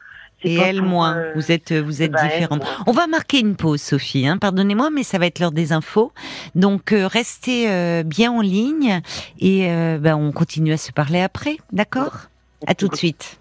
Et 0.43 0.53
elle 0.55 0.77
pour, 0.77 0.87
moins. 0.87 1.17
euh, 1.17 1.31
Vous 1.33 1.51
êtes, 1.51 1.73
vous 1.73 2.03
êtes 2.03 2.11
bah, 2.11 2.21
moins. 2.51 2.59
On 2.85 2.91
va 2.91 3.07
marquer 3.07 3.39
une 3.39 3.55
pause, 3.55 3.81
Sophie. 3.81 4.27
Hein, 4.27 4.37
Pardonnez-moi, 4.37 4.91
mais 4.91 5.01
ça 5.01 5.17
va 5.17 5.25
être 5.25 5.39
l'heure 5.39 5.51
des 5.51 5.73
infos. 5.73 6.11
Donc, 6.53 6.91
euh, 6.91 7.07
restez 7.07 7.71
euh, 7.71 8.03
bien 8.03 8.31
en 8.31 8.41
ligne 8.41 9.01
et 9.39 9.71
euh, 9.71 9.97
ben, 9.99 10.15
on 10.15 10.31
continue 10.31 10.73
à 10.73 10.77
se 10.77 10.91
parler 10.91 11.21
après. 11.21 11.57
D'accord? 11.71 12.27
À 12.67 12.75
tout 12.75 12.87
de 12.87 12.95
suite. 12.95 13.39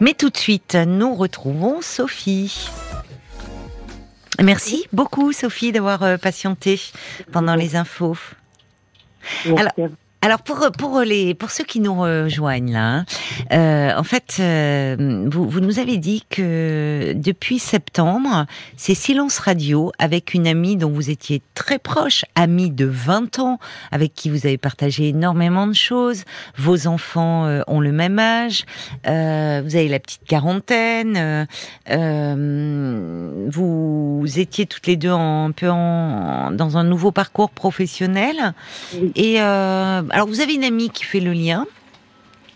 Mais 0.00 0.14
tout 0.14 0.30
de 0.30 0.36
suite, 0.36 0.74
nous 0.74 1.14
retrouvons 1.14 1.80
Sophie. 1.80 2.68
Merci 4.42 4.86
beaucoup, 4.92 5.32
Sophie, 5.32 5.72
d'avoir 5.72 6.02
euh, 6.02 6.16
patienté 6.16 6.80
pendant 7.32 7.54
les 7.54 7.76
infos. 7.76 8.16
Merci 9.46 9.60
alors-. 9.76 9.90
Alors 10.24 10.40
pour 10.40 10.70
pour 10.78 11.00
les 11.02 11.34
pour 11.34 11.50
ceux 11.50 11.64
qui 11.64 11.80
nous 11.80 12.00
rejoignent 12.00 12.72
là, 12.72 12.94
hein, 12.94 13.04
euh, 13.52 13.92
en 13.94 14.04
fait, 14.04 14.38
euh, 14.40 15.26
vous 15.30 15.46
vous 15.46 15.60
nous 15.60 15.78
avez 15.78 15.98
dit 15.98 16.24
que 16.30 17.12
depuis 17.14 17.58
septembre, 17.58 18.46
c'est 18.78 18.94
Silence 18.94 19.38
Radio 19.38 19.92
avec 19.98 20.32
une 20.32 20.46
amie 20.46 20.78
dont 20.78 20.88
vous 20.88 21.10
étiez 21.10 21.42
très 21.52 21.78
proche, 21.78 22.24
amie 22.36 22.70
de 22.70 22.86
20 22.86 23.38
ans, 23.38 23.58
avec 23.92 24.14
qui 24.14 24.30
vous 24.30 24.46
avez 24.46 24.56
partagé 24.56 25.08
énormément 25.08 25.66
de 25.66 25.74
choses. 25.74 26.24
Vos 26.56 26.86
enfants 26.86 27.44
euh, 27.44 27.60
ont 27.66 27.80
le 27.80 27.92
même 27.92 28.18
âge, 28.18 28.64
euh, 29.06 29.60
vous 29.62 29.76
avez 29.76 29.88
la 29.88 29.98
petite 29.98 30.24
quarantaine, 30.26 31.46
euh, 31.90 33.46
vous 33.52 34.24
étiez 34.36 34.64
toutes 34.64 34.86
les 34.86 34.96
deux 34.96 35.12
en, 35.12 35.48
un 35.48 35.52
peu 35.52 35.68
en, 35.68 36.50
dans 36.50 36.78
un 36.78 36.84
nouveau 36.84 37.10
parcours 37.10 37.50
professionnel. 37.50 38.54
Et 39.16 39.42
euh, 39.42 40.00
alors 40.14 40.28
vous 40.28 40.40
avez 40.40 40.54
une 40.54 40.62
amie 40.62 40.90
qui 40.90 41.02
fait 41.02 41.18
le 41.18 41.32
lien. 41.32 41.66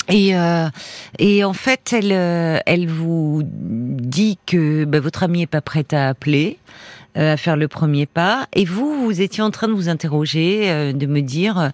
Et, 0.09 0.35
euh, 0.35 0.69
en 1.45 1.53
fait, 1.53 1.93
elle, 1.93 2.13
euh, 2.13 2.59
elle 2.65 2.87
vous 2.87 3.43
dit 3.45 4.39
que 4.47 4.85
bah, 4.85 5.01
votre 5.01 5.25
amie 5.25 5.43
est 5.43 5.47
pas 5.47 5.61
prête 5.61 5.93
à 5.93 6.09
appeler, 6.09 6.57
euh, 7.17 7.35
à 7.35 7.37
faire 7.37 7.57
le 7.57 7.67
premier 7.67 8.07
pas. 8.07 8.47
Et 8.55 8.65
vous, 8.65 9.05
vous 9.05 9.21
étiez 9.21 9.43
en 9.43 9.51
train 9.51 9.67
de 9.67 9.73
vous 9.73 9.89
interroger, 9.89 10.95
de 10.95 11.07
me 11.07 11.21
dire, 11.21 11.73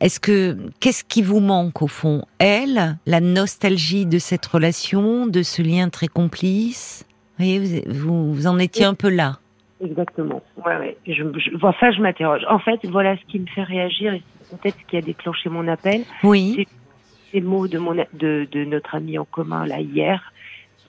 est-ce 0.00 0.18
que 0.18 0.56
qu'est-ce 0.80 1.04
qui 1.04 1.20
vous 1.22 1.40
manque 1.40 1.82
au 1.82 1.88
fond? 1.88 2.24
Elle, 2.38 2.96
la 3.06 3.20
nostalgie 3.20 4.06
de 4.06 4.18
cette 4.18 4.46
relation, 4.46 5.26
de 5.26 5.42
ce 5.42 5.60
lien 5.60 5.90
très 5.90 6.08
complice? 6.08 7.04
Vous 7.38 8.46
en 8.46 8.58
étiez 8.58 8.86
un 8.86 8.94
peu 8.94 9.10
là. 9.10 9.38
Exactement. 9.84 10.42
Ouais. 10.66 10.96
Je, 11.06 11.12
je, 11.12 11.64
enfin, 11.64 11.92
je 11.92 12.00
m'interroge. 12.00 12.42
En 12.48 12.58
fait, 12.58 12.80
voilà 12.84 13.16
ce 13.16 13.22
qui 13.30 13.38
me 13.38 13.46
fait 13.46 13.62
réagir 13.62 14.18
peut-être 14.56 14.76
ce 14.80 14.86
qui 14.86 14.96
a 14.96 15.00
déclenché 15.02 15.48
mon 15.48 15.68
appel. 15.68 16.02
Oui. 16.22 16.66
Ces 17.32 17.40
mots 17.40 17.68
de, 17.68 17.78
mon, 17.78 17.94
de, 17.94 18.48
de 18.50 18.64
notre 18.64 18.94
ami 18.94 19.18
en 19.18 19.24
commun, 19.24 19.66
là, 19.66 19.80
hier, 19.80 20.32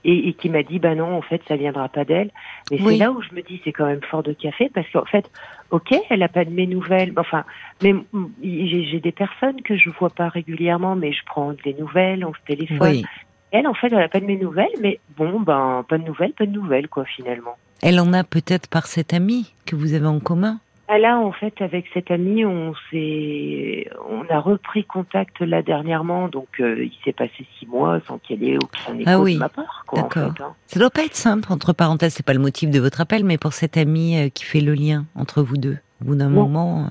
et, 0.04 0.28
et 0.28 0.32
qui 0.32 0.48
m'a 0.48 0.62
dit, 0.62 0.78
bah 0.78 0.94
non, 0.94 1.14
en 1.14 1.20
fait, 1.20 1.42
ça 1.46 1.56
viendra 1.56 1.88
pas 1.90 2.04
d'elle. 2.04 2.30
Mais 2.70 2.80
Oui. 2.80 2.94
c'est 2.94 3.04
là 3.04 3.12
où 3.12 3.20
je 3.20 3.34
me 3.34 3.42
dis, 3.42 3.60
c'est 3.64 3.72
quand 3.72 3.84
même 3.86 4.00
fort 4.10 4.22
de 4.22 4.32
café, 4.32 4.70
parce 4.72 4.88
qu'en 4.90 5.04
fait, 5.04 5.30
ok, 5.70 5.94
elle 6.08 6.22
a 6.22 6.28
pas 6.28 6.44
de 6.46 6.50
mes 6.50 6.66
nouvelles. 6.66 7.12
Enfin, 7.18 7.44
mais 7.82 7.94
j'ai 8.42 9.00
des 9.00 9.12
personnes 9.12 9.60
que 9.62 9.76
je 9.76 9.90
vois 9.90 10.08
pas 10.10 10.28
régulièrement, 10.28 10.96
mais 10.96 11.12
je 11.12 11.20
prends 11.26 11.52
des 11.64 11.74
nouvelles, 11.74 12.24
on 12.24 12.32
se 12.32 12.40
téléphone. 12.46 12.78
Oui. 12.80 13.04
Elle, 13.52 13.66
en 13.66 13.74
fait, 13.74 13.88
elle 13.88 13.98
n'a 13.98 14.08
pas 14.08 14.20
de 14.20 14.26
mes 14.26 14.38
nouvelles, 14.38 14.70
mais 14.80 15.00
bon, 15.16 15.40
ben, 15.40 15.84
pas 15.88 15.98
de 15.98 16.04
nouvelles, 16.04 16.32
pas 16.32 16.46
de 16.46 16.52
nouvelles, 16.52 16.88
quoi, 16.88 17.04
finalement. 17.04 17.56
Elle 17.82 17.98
en 17.98 18.12
a 18.12 18.24
peut-être 18.24 18.68
par 18.68 18.86
cette 18.86 19.12
amie 19.12 19.52
que 19.66 19.74
vous 19.74 19.92
avez 19.92 20.06
en 20.06 20.20
commun 20.20 20.60
Là, 20.98 21.18
en 21.18 21.30
fait, 21.30 21.62
avec 21.62 21.86
cette 21.94 22.10
amie, 22.10 22.44
on 22.44 22.74
s'est, 22.90 23.88
on 24.08 24.24
a 24.28 24.40
repris 24.40 24.84
contact 24.84 25.40
là 25.40 25.62
dernièrement, 25.62 26.28
donc 26.28 26.48
euh, 26.58 26.84
il 26.84 26.92
s'est 27.04 27.12
passé 27.12 27.46
six 27.58 27.66
mois 27.66 28.00
sans 28.06 28.18
qu'il 28.18 28.42
y 28.42 28.50
ait 28.50 28.56
aucun 28.56 28.98
écho 28.98 29.08
ah 29.08 29.20
oui. 29.20 29.34
de 29.34 29.38
ma 29.38 29.48
part. 29.48 29.84
Quoi, 29.86 30.02
D'accord. 30.02 30.22
En 30.22 30.34
fait, 30.34 30.42
hein. 30.42 30.54
Ça 30.66 30.80
doit 30.80 30.90
pas 30.90 31.04
être 31.04 31.14
simple, 31.14 31.52
entre 31.52 31.72
parenthèses, 31.72 32.14
c'est 32.14 32.26
pas 32.26 32.34
le 32.34 32.40
motif 32.40 32.70
de 32.70 32.80
votre 32.80 33.00
appel, 33.00 33.24
mais 33.24 33.38
pour 33.38 33.52
cette 33.52 33.76
amie 33.76 34.18
euh, 34.18 34.28
qui 34.30 34.44
fait 34.44 34.60
le 34.60 34.74
lien 34.74 35.04
entre 35.14 35.42
vous 35.42 35.56
deux. 35.56 35.78
Au 36.02 36.06
bout 36.06 36.14
d'un 36.16 36.28
moment. 36.28 36.80
euh, 36.80 36.88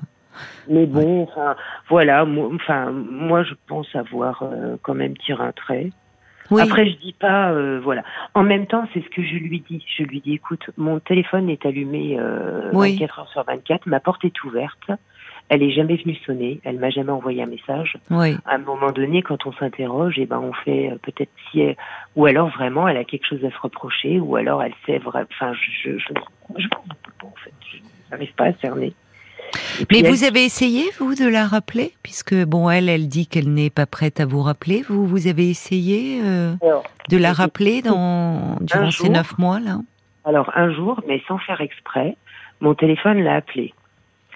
Mais 0.68 0.86
bon, 0.86 1.22
enfin, 1.24 1.54
voilà, 1.88 2.24
moi, 2.24 2.48
enfin, 2.54 2.90
moi, 2.90 3.42
je 3.42 3.54
pense 3.66 3.94
avoir 3.94 4.42
euh, 4.42 4.76
quand 4.82 4.94
même 4.94 5.16
tiré 5.18 5.44
un 5.44 5.52
trait. 5.52 5.90
Oui. 6.50 6.62
Après, 6.62 6.86
je 6.86 6.96
dis 6.96 7.12
pas, 7.12 7.50
euh, 7.50 7.80
voilà. 7.82 8.02
En 8.34 8.42
même 8.42 8.66
temps, 8.66 8.86
c'est 8.92 9.02
ce 9.02 9.08
que 9.08 9.22
je 9.22 9.34
lui 9.36 9.62
dis. 9.68 9.84
Je 9.96 10.02
lui 10.02 10.20
dis, 10.20 10.34
écoute, 10.34 10.70
mon 10.76 10.98
téléphone 10.98 11.48
est 11.48 11.64
allumé 11.64 12.16
euh, 12.18 12.70
Oui. 12.72 12.92
24 12.92 13.18
heures 13.20 13.28
sur 13.28 13.44
24, 13.44 13.86
ma 13.86 14.00
porte 14.00 14.24
est 14.24 14.44
ouverte. 14.44 14.90
Elle 15.48 15.64
est 15.64 15.72
jamais 15.72 15.96
venue 15.96 16.14
sonner, 16.24 16.60
elle 16.62 16.78
m'a 16.78 16.90
jamais 16.90 17.10
envoyé 17.10 17.42
un 17.42 17.46
message. 17.46 17.96
oui. 18.10 18.36
À 18.46 18.54
un 18.54 18.58
moment 18.58 18.92
donné, 18.92 19.20
quand 19.22 19.46
on 19.46 19.52
s'interroge, 19.52 20.14
eh 20.16 20.26
ben, 20.26 20.38
on 20.38 20.52
fait 20.52 20.92
euh, 20.92 20.96
peut-être 21.02 21.30
si 21.50 21.60
elle, 21.60 21.76
ou 22.14 22.26
alors 22.26 22.50
vraiment, 22.50 22.86
elle 22.86 22.96
a 22.96 23.02
quelque 23.04 23.26
chose 23.26 23.44
à 23.44 23.50
se 23.50 23.58
reprocher, 23.60 24.20
ou 24.20 24.36
alors 24.36 24.62
elle 24.62 24.74
sait 24.86 25.00
enfin, 25.04 25.52
je, 25.54 25.90
je, 25.90 25.98
je, 25.98 26.14
je, 26.56 26.68
en 27.24 27.34
fait, 27.44 27.52
je 27.72 27.78
n'arrive 28.12 28.32
pas 28.34 28.44
à 28.44 28.52
cerner. 28.54 28.92
Et 29.80 29.86
Mais 29.90 29.98
elle- 30.00 30.10
vous 30.10 30.24
avez 30.24 30.44
essayé, 30.44 30.84
vous, 30.98 31.14
de 31.14 31.28
la 31.28 31.46
rappeler? 31.46 31.92
Puisque, 32.02 32.34
bon, 32.44 32.70
elle, 32.70 32.88
elle 32.88 33.08
dit 33.08 33.26
qu'elle 33.26 33.52
n'est 33.52 33.70
pas 33.70 33.86
prête 33.86 34.20
à 34.20 34.26
vous 34.26 34.42
rappeler. 34.42 34.82
Vous, 34.88 35.06
vous 35.06 35.26
avez 35.26 35.48
essayé 35.50 36.20
euh, 36.24 36.54
Alors, 36.62 36.84
de 37.08 37.16
la 37.16 37.32
rappeler 37.32 37.82
dans, 37.82 38.56
durant 38.60 38.90
ces 38.90 39.08
neuf 39.08 39.36
mois, 39.38 39.58
là? 39.60 39.78
Alors 40.24 40.50
un 40.54 40.72
jour, 40.72 41.00
mais 41.08 41.22
sans 41.26 41.38
faire 41.38 41.60
exprès, 41.62 42.16
mon 42.60 42.74
téléphone 42.74 43.22
l'a 43.22 43.36
appelé. 43.36 43.72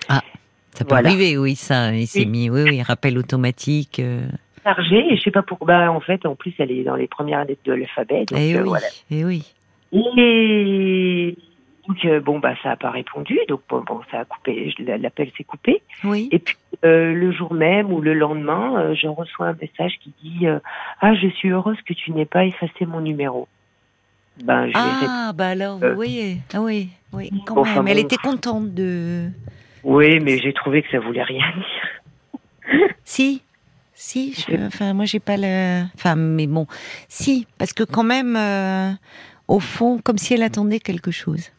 Ça 0.09 0.85
peut 0.85 0.87
Voilà. 0.89 1.11
arriver, 1.11 1.39
oui, 1.39 1.55
ça. 1.55 1.95
Il 1.95 2.07
s'est 2.09 2.21
Oui. 2.21 2.27
mis, 2.27 2.51
oui, 2.51 2.63
oui, 2.65 2.83
rappel 2.83 3.17
automatique. 3.17 4.01
euh, 4.01 4.27
Chargé, 4.65 4.97
et 5.13 5.17
je 5.17 5.23
sais 5.23 5.31
pas 5.31 5.43
pourquoi. 5.43 5.67
Bah, 5.69 5.93
en 5.93 6.01
fait, 6.01 6.27
en 6.27 6.35
plus, 6.35 6.53
elle 6.59 6.73
est 6.73 6.83
dans 6.83 6.97
les 6.97 7.07
premières 7.07 7.45
lettres 7.45 7.61
de 7.65 7.75
l'alphabet. 7.75 8.25
Donc, 8.25 8.37
eh 8.41 8.57
euh, 8.57 8.63
oui, 8.63 8.69
voilà. 8.69 8.87
eh 9.11 9.25
oui. 9.25 9.45
Et 9.93 10.01
donc, 11.87 12.05
euh, 12.05 12.21
bon, 12.21 12.39
bah, 12.39 12.55
ça 12.63 12.71
a 12.73 12.77
pas 12.77 12.91
répondu. 12.91 13.39
Donc, 13.49 13.61
bon, 13.69 13.81
bon, 13.87 14.01
ça 14.11 14.21
a 14.21 14.25
coupé. 14.25 14.73
L'appel 14.79 15.31
s'est 15.37 15.45
coupé. 15.45 15.83
Oui. 16.05 16.29
Et 16.33 16.39
puis, 16.39 16.57
euh, 16.85 17.13
le 17.13 17.31
jour 17.33 17.53
même 17.55 17.93
ou 17.93 18.01
le 18.01 18.15
lendemain, 18.15 18.79
euh, 18.81 18.95
je 18.95 19.07
reçois 19.07 19.49
un 19.49 19.57
message 19.61 19.99
qui 20.03 20.13
dit 20.23 20.47
Ah, 21.01 21.15
je 21.15 21.29
suis 21.29 21.51
heureuse 21.51 21.77
que 21.87 21.93
tu 21.93 22.13
n'aies 22.13 22.25
pas 22.25 22.45
effacé 22.45 22.87
mon 22.87 23.01
numéro. 23.01 23.49
Ben, 24.43 24.67
je 24.69 24.73
Ah, 24.75 25.33
bah 25.35 25.49
alors, 25.49 25.79
vous 25.79 25.95
voyez. 25.95 26.39
Ah 26.53 26.61
oui, 26.61 26.89
oui, 27.13 27.31
quand 27.47 27.57
Enfin, 27.59 27.83
même. 27.83 27.89
Elle 27.89 27.99
bon. 28.03 28.05
était 28.07 28.17
contente 28.17 28.75
de. 28.75 29.29
Oui, 29.85 30.19
mais 30.21 30.39
j'ai 30.39 30.53
trouvé 30.53 30.83
que 30.83 30.91
ça 30.91 30.99
voulait 30.99 31.23
rien 31.23 31.45
dire. 31.57 32.89
Si, 33.05 33.43
si. 33.95 34.33
je- 34.33 34.57
Enfin, 34.67 34.95
moi, 34.95 35.05
j'ai 35.05 35.21
pas 35.21 35.37
le. 35.37 35.85
Enfin, 35.95 36.17
mais 36.17 36.47
bon, 36.47 36.67
si, 37.09 37.47
parce 37.59 37.73
que 37.73 37.85
quand 37.85 38.03
même, 38.03 38.37
au 39.47 39.61
fond, 39.61 39.99
comme 40.03 40.19
si 40.19 40.35
elle 40.35 40.43
attendait 40.43 40.81
quelque 40.81 41.11
chose. 41.11 41.51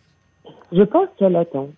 Je 0.75 0.84
pense 0.84 1.08
qu'elle 1.17 1.36
attend. 1.36 1.70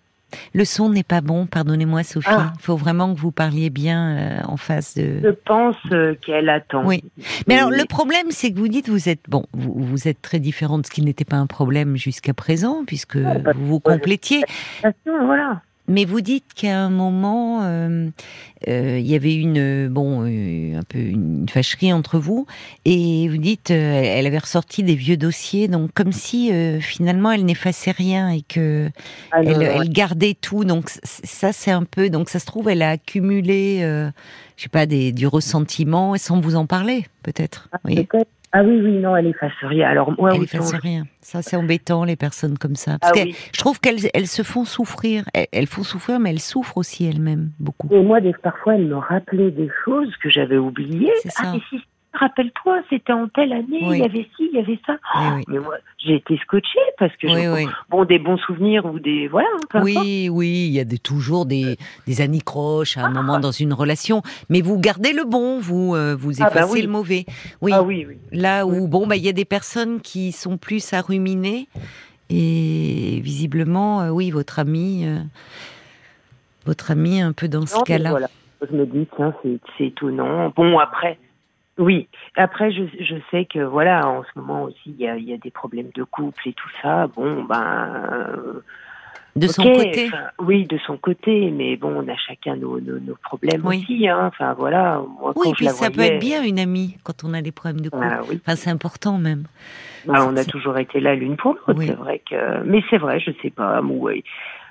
Le 0.52 0.66
son 0.66 0.90
n'est 0.90 1.04
pas 1.04 1.22
bon, 1.22 1.46
pardonnez-moi, 1.46 2.02
Sophie. 2.02 2.28
Il 2.30 2.34
Ah. 2.38 2.52
faut 2.60 2.76
vraiment 2.76 3.14
que 3.14 3.18
vous 3.18 3.30
parliez 3.32 3.70
bien 3.70 4.16
euh, 4.18 4.40
en 4.46 4.58
face 4.58 4.94
de. 4.94 5.20
Je 5.24 5.30
pense 5.30 5.76
euh, 5.90 6.14
qu'elle 6.20 6.50
attend. 6.50 6.84
Oui. 6.84 7.02
Mais 7.46 7.56
alors, 7.56 7.70
le 7.70 7.86
problème, 7.86 8.26
c'est 8.28 8.52
que 8.52 8.58
vous 8.58 8.68
dites, 8.68 8.90
vous 8.90 9.08
êtes 9.08 9.22
bon, 9.26 9.44
vous, 9.54 9.72
vous 9.72 10.06
êtes 10.06 10.20
très 10.20 10.38
différente, 10.38 10.86
ce 10.86 10.90
qui 10.90 11.00
n'était 11.00 11.24
pas 11.24 11.36
un 11.36 11.46
problème 11.46 11.96
jusqu'à 11.96 12.34
présent, 12.34 12.84
puisque 12.86 13.14
Ouais, 13.14 13.40
parce 13.42 13.56
vous 13.56 13.66
vous 13.66 13.80
que- 13.80 13.90
complétiez. 13.92 14.42
Voilà. 15.06 15.62
Mais 15.88 16.04
vous 16.04 16.20
dites 16.20 16.52
qu'à 16.54 16.78
un 16.78 16.90
moment, 16.90 17.62
euh, 17.62 18.10
euh, 18.68 18.98
il 18.98 19.06
y 19.06 19.14
avait 19.14 19.34
une 19.34 19.88
bon, 19.88 20.22
euh, 20.22 20.78
un 20.78 20.82
peu 20.82 20.98
une 20.98 21.48
fâcherie 21.48 21.92
entre 21.92 22.18
vous, 22.18 22.46
et 22.84 23.26
vous 23.28 23.38
dites, 23.38 23.70
euh, 23.70 24.02
elle 24.04 24.26
avait 24.26 24.38
ressorti 24.38 24.82
des 24.82 24.94
vieux 24.94 25.16
dossiers, 25.16 25.66
donc 25.66 25.90
comme 25.94 26.12
si 26.12 26.52
euh, 26.52 26.78
finalement 26.80 27.32
elle 27.32 27.46
n'effaçait 27.46 27.90
rien 27.90 28.28
et 28.28 28.42
que 28.42 28.90
elle, 29.32 29.88
gardait 29.90 30.36
tout. 30.38 30.64
Donc 30.64 30.90
ça, 31.02 31.52
c'est 31.52 31.70
un 31.70 31.84
peu. 31.84 32.10
Donc 32.10 32.28
ça 32.28 32.38
se 32.38 32.46
trouve, 32.46 32.68
elle 32.68 32.82
a 32.82 32.90
accumulé, 32.90 33.80
euh, 33.82 34.10
je 34.56 34.64
sais 34.64 34.68
pas, 34.68 34.84
des, 34.84 35.12
du 35.12 35.26
ressentiment, 35.26 36.14
et 36.14 36.18
sans 36.18 36.38
vous 36.40 36.54
en 36.56 36.66
parler, 36.66 37.06
peut-être. 37.22 37.68
Ah, 37.72 37.78
Oui. 37.84 38.04
peut-être. 38.04 38.28
Ah 38.52 38.62
oui, 38.62 38.80
oui, 38.82 38.92
non, 38.98 39.14
elle 39.14 39.26
efface 39.26 39.52
rien. 39.62 39.88
Alors, 39.88 40.10
moi, 40.18 40.30
Elle 40.34 40.44
efface 40.44 40.72
rien. 40.74 41.04
Ça, 41.20 41.42
c'est 41.42 41.56
embêtant, 41.56 42.04
les 42.04 42.16
personnes 42.16 42.56
comme 42.56 42.76
ça. 42.76 42.98
Parce 42.98 43.12
Ah 43.14 43.18
que 43.20 43.24
oui. 43.28 43.36
je 43.52 43.58
trouve 43.58 43.78
qu'elles 43.80 44.08
elles 44.14 44.26
se 44.26 44.42
font 44.42 44.64
souffrir. 44.64 45.24
Elles, 45.34 45.46
elles 45.52 45.66
font 45.66 45.82
souffrir, 45.82 46.18
mais 46.18 46.30
elles 46.30 46.40
souffrent 46.40 46.78
aussi 46.78 47.06
elles-mêmes 47.06 47.50
beaucoup. 47.60 47.88
Et 47.92 48.00
moi, 48.02 48.20
des, 48.20 48.32
parfois, 48.42 48.76
elle 48.76 48.86
me 48.86 48.96
rappelait 48.96 49.50
des 49.50 49.68
choses 49.84 50.14
que 50.22 50.30
j'avais 50.30 50.56
oubliées. 50.56 51.12
C'est 51.22 51.30
Ah, 51.36 51.42
ça. 51.44 51.52
mais 51.52 51.60
si, 51.68 51.84
rappelle-toi, 52.14 52.80
c'était 52.90 53.12
en 53.12 53.28
telle 53.28 53.52
année, 53.52 53.80
Oui. 53.82 53.98
il 53.98 54.00
y 54.00 54.04
avait 54.04 54.26
ci, 54.36 54.48
il 54.52 54.56
y 54.56 54.58
avait 54.58 54.78
ça. 54.86 54.96
Oui. 55.36 55.44
Mais 55.48 55.58
moi, 55.58 55.74
j'ai 56.04 56.14
été 56.16 56.36
scotchée 56.38 56.78
parce 56.98 57.14
que 57.16 57.26
Oui, 57.26 57.64
je- 57.64 57.90
bon, 57.90 58.04
des 58.04 58.18
bons 58.18 58.38
souvenirs 58.38 58.86
ou 58.86 58.98
des 58.98 59.28
voilà. 59.28 59.48
importe. 59.62 59.84
Oui, 59.84 60.28
oui, 60.30 60.66
il 60.68 60.72
y 60.72 60.80
a 60.80 60.84
des, 60.84 60.98
toujours 60.98 61.46
des, 61.46 61.76
des 62.06 62.20
anicroches 62.20 62.96
à 62.96 63.02
un 63.02 63.10
Ah. 63.14 63.22
moment 63.22 63.38
dans 63.38 63.52
une 63.52 63.72
relation, 63.72 64.22
mais 64.48 64.60
vous 64.62 64.78
gardez 64.80 65.12
le 65.12 65.24
bon, 65.24 65.60
vous 65.60 65.94
euh, 65.94 66.16
vous 66.18 66.42
Ah 66.42 66.50
bah 66.52 66.62
effacez 66.62 66.82
le 66.82 66.88
mauvais. 66.88 67.24
Oui, 67.60 67.72
Ah 67.74 67.82
oui, 67.82 68.06
là 68.32 68.66
où 68.66 68.88
bon, 68.88 69.06
bah 69.06 69.16
il 69.16 69.24
y 69.24 69.28
a 69.28 69.32
des 69.32 69.44
personnes 69.44 70.00
qui 70.00 70.32
sont 70.32 70.56
plus 70.58 70.92
à 70.92 71.00
ruminer 71.02 71.68
et 72.30 73.20
visiblement, 73.22 74.02
euh, 74.02 74.10
oui, 74.10 74.30
votre 74.30 74.58
ami, 74.58 75.04
euh, 75.06 75.18
votre 76.66 76.90
ami 76.90 77.20
un 77.22 77.32
peu 77.32 77.48
dans 77.48 77.66
ce 77.66 77.76
Non, 77.76 77.82
cas-là. 77.82 78.10
voilà. 78.10 78.28
Je 78.68 78.76
me 78.76 78.86
dis, 78.86 79.06
tiens, 79.16 79.32
c'est 79.78 79.84
étonnant. 79.84 80.52
Bon, 80.56 80.78
après, 80.78 81.16
oui. 81.78 82.08
Après, 82.36 82.70
je, 82.72 82.82
je 83.00 83.14
sais 83.30 83.44
que, 83.46 83.60
voilà, 83.60 84.06
en 84.08 84.22
ce 84.24 84.38
moment 84.38 84.64
aussi, 84.64 84.76
il 84.86 84.96
y 84.96 85.08
a, 85.08 85.16
il 85.16 85.24
y 85.28 85.32
a 85.32 85.36
des 85.38 85.50
problèmes 85.50 85.90
de 85.94 86.02
couple 86.04 86.48
et 86.48 86.52
tout 86.52 86.68
ça. 86.82 87.06
Bon, 87.08 87.44
ben. 87.44 87.88
euh, 88.12 88.60
De 89.36 89.46
son 89.46 89.62
côté, 89.62 90.10
Oui, 90.40 90.66
de 90.66 90.78
son 90.78 90.96
côté. 90.96 91.50
Mais 91.50 91.76
bon, 91.76 91.92
on 92.04 92.08
a 92.08 92.16
chacun 92.16 92.56
nos, 92.56 92.80
nos, 92.80 92.98
nos 92.98 93.14
problèmes 93.22 93.64
Oui. 93.64 93.78
aussi. 93.78 94.08
Hein. 94.08 94.26
Enfin, 94.26 94.54
voilà. 94.54 95.00
Moi, 95.20 95.32
oui, 95.36 95.42
quand 95.44 95.50
je 95.50 95.54
puis 95.56 95.64
la 95.66 95.72
ça 95.72 95.90
peut 95.90 96.00
être 96.00 96.18
bien 96.20 96.42
une 96.44 96.58
amie 96.58 96.96
quand 97.04 97.22
on 97.24 97.32
a 97.34 97.42
des 97.42 97.52
problèmes 97.52 97.80
de 97.80 97.88
couple. 97.90 98.06
Ah, 98.10 98.20
oui. 98.28 98.40
Enfin, 98.44 98.56
c'est 98.56 98.70
important 98.70 99.16
même. 99.18 99.44
Bah, 100.06 100.26
on 100.28 100.36
a 100.36 100.44
toujours 100.44 100.78
été 100.78 101.00
là 101.00 101.14
l'une 101.14 101.36
pour 101.36 101.54
l'autre, 101.54 101.74
Oui. 101.76 101.86
c'est 101.86 101.94
vrai 101.94 102.20
que. 102.28 102.62
Mais 102.64 102.82
c'est 102.90 102.98
vrai, 102.98 103.20
je 103.20 103.30
sais 103.42 103.50
pas. 103.50 103.80
Moi, 103.82 104.12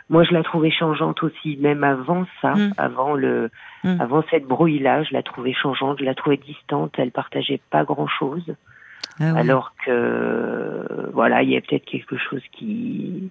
moi, 0.09 0.23
je 0.23 0.31
la 0.33 0.41
trouvais 0.43 0.71
changeante 0.71 1.21
aussi, 1.23 1.57
même 1.57 1.83
avant 1.83 2.25
ça, 2.41 2.53
Mm. 2.55 2.73
avant 2.77 3.13
le, 3.13 3.49
Mm. 3.83 3.99
avant 4.01 4.23
cette 4.31 4.45
brouille-là, 4.45 5.03
je 5.03 5.13
la 5.13 5.21
trouvais 5.23 5.53
changeante, 5.53 5.99
je 5.99 6.05
la 6.05 6.15
trouvais 6.15 6.37
distante. 6.37 6.93
Elle 6.97 7.11
partageait 7.11 7.59
pas 7.69 7.83
grand-chose, 7.83 8.55
Ah 9.19 9.33
oui. 9.33 9.39
alors 9.39 9.73
que 9.85 11.09
voilà, 11.13 11.43
il 11.43 11.49
y 11.49 11.57
a 11.57 11.61
peut-être 11.61 11.85
quelque 11.85 12.17
chose 12.17 12.41
qui. 12.51 13.29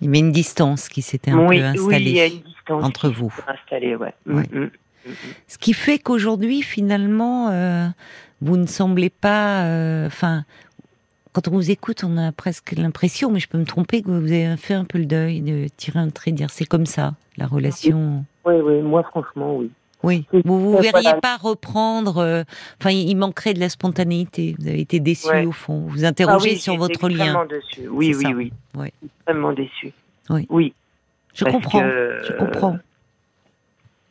Il 0.00 0.14
y 0.14 0.18
une 0.18 0.32
distance 0.32 0.88
qui 0.88 1.00
s'était 1.02 1.30
un 1.30 1.38
oui, 1.46 1.58
peu 1.60 1.62
oui, 1.62 1.68
installée. 1.68 2.04
il 2.10 2.16
y 2.16 2.20
a 2.20 2.26
une 2.26 2.40
distance 2.40 2.84
entre 2.84 3.08
qui 3.08 3.14
vous. 3.14 3.32
installée, 3.46 3.94
ouais. 3.94 4.12
Ouais. 4.26 4.42
Mm. 4.52 4.70
Ce 5.46 5.56
qui 5.58 5.72
fait 5.72 5.98
qu'aujourd'hui, 5.98 6.60
finalement, 6.62 7.48
euh, 7.50 7.86
vous 8.42 8.56
ne 8.56 8.66
semblez 8.66 9.08
pas. 9.10 9.64
euh, 9.64 10.06
Enfin, 10.08 10.44
quand 11.32 11.48
on 11.48 11.52
vous 11.52 11.70
écoute, 11.70 12.02
on 12.04 12.16
a 12.16 12.32
presque 12.32 12.72
l'impression, 12.72 13.30
mais 13.30 13.40
je 13.40 13.48
peux 13.48 13.58
me 13.58 13.64
tromper, 13.64 14.02
que 14.02 14.08
vous 14.10 14.32
avez 14.32 14.56
fait 14.56 14.74
un 14.74 14.84
peu 14.84 14.98
le 14.98 15.06
deuil 15.06 15.40
de 15.42 15.66
tirer 15.76 15.98
un 15.98 16.08
trait, 16.10 16.32
dire 16.32 16.50
c'est 16.50 16.64
comme 16.66 16.86
ça, 16.86 17.14
la 17.36 17.46
relation. 17.46 18.24
Oui, 18.44 18.54
oui, 18.56 18.80
moi 18.82 19.02
franchement, 19.04 19.56
oui. 19.56 19.70
Oui. 20.02 20.24
Oui, 20.32 20.40
Vous 20.46 20.58
vous 20.58 20.70
voilà. 20.72 20.90
verriez 20.92 21.20
pas 21.20 21.36
reprendre. 21.36 22.18
euh, 22.18 22.42
Enfin, 22.80 22.88
il 22.90 23.14
manquerait 23.16 23.52
de 23.52 23.60
la 23.60 23.68
spontanéité. 23.68 24.56
Vous 24.58 24.66
avez 24.66 24.80
été 24.80 24.98
déçu 24.98 25.28
Ouais. 25.28 25.44
au 25.44 25.52
fond. 25.52 25.80
Vous 25.88 26.06
interrogez 26.06 26.48
Ah 26.52 26.54
oui, 26.54 26.58
sur 26.58 26.76
votre 26.76 27.06
lien. 27.10 27.16
extrêmement 27.26 27.44
Dessus. 27.44 27.88
Oui, 27.90 28.14
oui, 28.16 28.32
oui. 28.34 28.52
Ouais. 28.74 28.92
Extrêmement 29.04 29.52
déçu. 29.52 29.92
Oui. 30.30 30.46
Oui. 30.48 30.72
Je 31.34 31.44
parce 31.44 31.54
comprends. 31.54 31.80
que, 31.82 32.22
Je 32.26 32.32
comprends. 32.32 32.78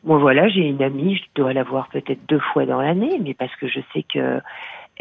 Bon 0.04 0.18
voilà, 0.18 0.48
j'ai 0.48 0.60
une 0.60 0.80
amie, 0.82 1.16
je 1.16 1.22
dois 1.34 1.52
la 1.52 1.62
voir 1.64 1.88
peut-être 1.88 2.20
deux 2.28 2.40
fois 2.52 2.64
dans 2.66 2.80
l'année, 2.80 3.18
mais 3.22 3.34
parce 3.34 3.54
que 3.56 3.66
je 3.68 3.80
sais 3.92 4.02
que 4.04 4.40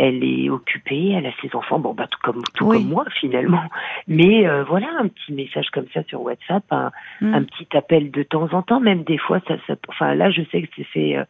elle 0.05 0.23
est 0.23 0.49
occupée, 0.49 1.09
elle 1.09 1.25
a 1.25 1.31
ses 1.41 1.53
enfants, 1.55 1.77
bon 1.77 1.93
bah 1.93 2.07
tout 2.09 2.19
comme 2.23 2.41
tout 2.55 2.65
Oui. 2.65 2.77
comme 2.77 2.87
moi 2.89 3.05
finalement. 3.19 3.63
Mais 4.07 4.47
euh, 4.47 4.63
voilà, 4.63 4.87
un 4.99 5.07
petit 5.09 5.33
message 5.33 5.67
comme 5.71 5.87
ça 5.93 6.01
sur 6.03 6.21
WhatsApp, 6.21 6.63
un, 6.71 6.91
Hmm. 7.21 7.33
un 7.33 7.43
petit 7.43 7.67
appel 7.75 8.09
de 8.11 8.23
temps 8.23 8.47
en 8.53 8.61
temps, 8.61 8.79
même 8.79 9.03
des 9.03 9.17
fois 9.17 9.39
ça, 9.47 9.55
ça 9.67 9.73
enfin 9.89 10.15
là 10.15 10.31
je 10.31 10.41
sais 10.51 10.61
que 10.61 10.69
c'est 10.77 10.85
fait 10.85 11.17
euh, 11.17 11.25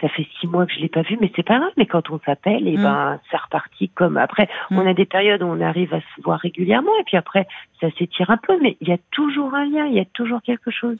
ça 0.00 0.08
fait 0.08 0.26
six 0.40 0.46
mois 0.48 0.66
que 0.66 0.72
je 0.72 0.80
l'ai 0.80 0.88
pas 0.88 1.02
vu, 1.02 1.16
mais 1.20 1.30
c'est 1.36 1.44
pas 1.46 1.58
grave. 1.58 1.70
Mais 1.76 1.86
quand 1.86 2.10
on 2.10 2.18
s'appelle, 2.26 2.66
et 2.66 2.76
Mm. 2.78 2.82
ben 2.82 3.20
c'est 3.30 3.36
reparti 3.36 3.90
comme 3.90 4.16
après. 4.16 4.48
Mm. 4.70 4.78
On 4.78 4.86
a 4.86 4.94
des 4.94 5.04
périodes 5.04 5.42
où 5.42 5.46
on 5.46 5.60
arrive 5.60 5.92
à 5.94 6.00
se 6.00 6.22
voir 6.24 6.40
régulièrement, 6.40 6.90
et 7.00 7.04
puis 7.04 7.16
après 7.16 7.46
ça 7.80 7.88
s'étire 7.98 8.30
un 8.30 8.38
peu, 8.38 8.58
mais 8.62 8.76
il 8.80 8.88
y 8.88 8.92
a 8.92 8.98
toujours 9.12 9.54
un 9.54 9.66
lien, 9.66 9.86
il 9.86 9.94
y 9.94 10.00
a 10.00 10.04
toujours 10.06 10.40
quelque 10.42 10.70
chose 10.70 10.98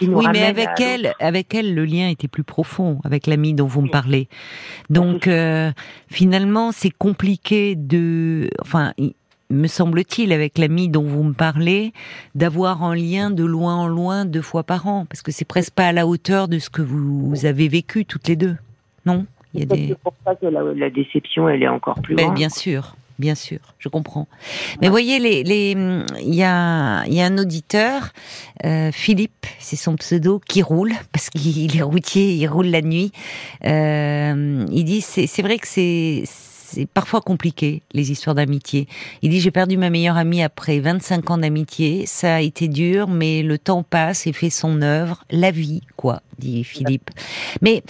qui 0.00 0.08
nous 0.08 0.18
oui, 0.18 0.26
mais 0.32 0.42
avec 0.42 0.68
elle, 0.80 1.12
avec 1.20 1.54
elle, 1.54 1.74
le 1.74 1.84
lien 1.84 2.08
était 2.08 2.26
plus 2.28 2.42
profond 2.44 2.98
avec 3.04 3.26
l'ami 3.26 3.54
dont 3.54 3.66
vous 3.66 3.82
me 3.82 3.90
parlez. 3.90 4.28
Donc 4.88 5.28
euh, 5.28 5.70
finalement, 6.10 6.72
c'est 6.72 6.90
compliqué 6.90 7.76
de, 7.76 8.50
enfin, 8.62 8.92
me 9.50 9.66
semble-t-il, 9.66 10.32
avec 10.32 10.58
l'ami 10.58 10.88
dont 10.88 11.02
vous 11.04 11.22
me 11.22 11.32
parlez, 11.34 11.92
d'avoir 12.34 12.82
un 12.82 12.94
lien 12.94 13.30
de 13.30 13.44
loin 13.44 13.76
en 13.76 13.86
loin 13.88 14.24
deux 14.24 14.42
fois 14.42 14.62
par 14.62 14.86
an, 14.86 15.06
parce 15.06 15.22
que 15.22 15.32
c'est 15.32 15.44
presque 15.44 15.74
pas 15.74 15.88
à 15.88 15.92
la 15.92 16.06
hauteur 16.06 16.48
de 16.48 16.58
ce 16.58 16.70
que 16.70 16.82
vous 16.82 17.44
avez 17.44 17.68
vécu 17.68 18.04
toutes 18.06 18.26
les 18.28 18.36
deux, 18.36 18.56
non? 19.06 19.26
Il 19.52 19.60
y 19.60 19.62
a 19.64 19.66
Peut-être 19.66 19.80
des, 19.80 19.88
C'est 19.88 19.98
pour 19.98 20.14
ça 20.24 20.34
que 20.36 20.46
la, 20.46 20.62
la 20.62 20.90
déception, 20.90 21.48
elle 21.48 21.62
est 21.62 21.68
encore 21.68 22.00
plus 22.00 22.14
Ben, 22.14 22.26
grande. 22.26 22.36
bien 22.36 22.48
sûr, 22.48 22.94
bien 23.20 23.34
sûr, 23.34 23.60
je 23.78 23.88
comprends. 23.88 24.26
Mais 24.80 24.88
voyez, 24.88 25.18
les, 25.18 25.44
les, 25.44 25.76
il 26.20 26.34
y 26.34 26.42
a, 26.42 27.06
y 27.06 27.20
a 27.20 27.26
un 27.26 27.38
auditeur, 27.38 28.08
euh, 28.64 28.90
Philippe, 28.90 29.46
c'est 29.58 29.76
son 29.76 29.94
pseudo, 29.96 30.40
qui 30.48 30.62
roule 30.62 30.92
parce 31.12 31.30
qu'il 31.30 31.76
est 31.76 31.82
routier, 31.82 32.34
il 32.34 32.46
roule 32.48 32.66
la 32.66 32.82
nuit. 32.82 33.12
Euh, 33.66 34.66
il 34.72 34.84
dit, 34.84 35.02
c'est, 35.02 35.26
c'est 35.26 35.42
vrai 35.42 35.58
que 35.58 35.68
c'est, 35.68 36.24
c'est 36.26 36.86
parfois 36.86 37.20
compliqué 37.20 37.82
les 37.92 38.10
histoires 38.10 38.34
d'amitié. 38.34 38.88
Il 39.22 39.30
dit, 39.30 39.40
j'ai 39.40 39.50
perdu 39.50 39.76
ma 39.76 39.90
meilleure 39.90 40.16
amie 40.16 40.42
après 40.42 40.80
25 40.80 41.30
ans 41.30 41.38
d'amitié. 41.38 42.06
Ça 42.06 42.36
a 42.36 42.40
été 42.40 42.68
dur, 42.68 43.08
mais 43.08 43.42
le 43.42 43.58
temps 43.58 43.82
passe 43.82 44.26
et 44.26 44.32
fait 44.32 44.50
son 44.50 44.80
œuvre. 44.82 45.24
La 45.30 45.50
vie, 45.50 45.82
quoi, 45.96 46.22
dit 46.38 46.64
Philippe. 46.64 47.10
Mais 47.60 47.82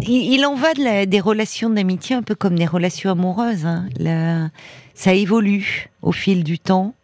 il, 0.00 0.34
il 0.34 0.46
en 0.46 0.54
va 0.54 0.74
de 0.74 0.82
la- 0.82 1.06
des 1.06 1.20
relations 1.20 1.70
d'amitié 1.70 2.16
un 2.16 2.22
peu 2.22 2.34
comme 2.34 2.56
des 2.56 2.66
relations 2.66 3.10
amoureuses. 3.10 3.66
hein. 3.66 3.86
La- 3.98 4.48
ça 4.94 5.12
évolue 5.14 5.90
au 6.02 6.12
fil 6.12 6.44
du 6.44 6.58
temps 6.58 6.94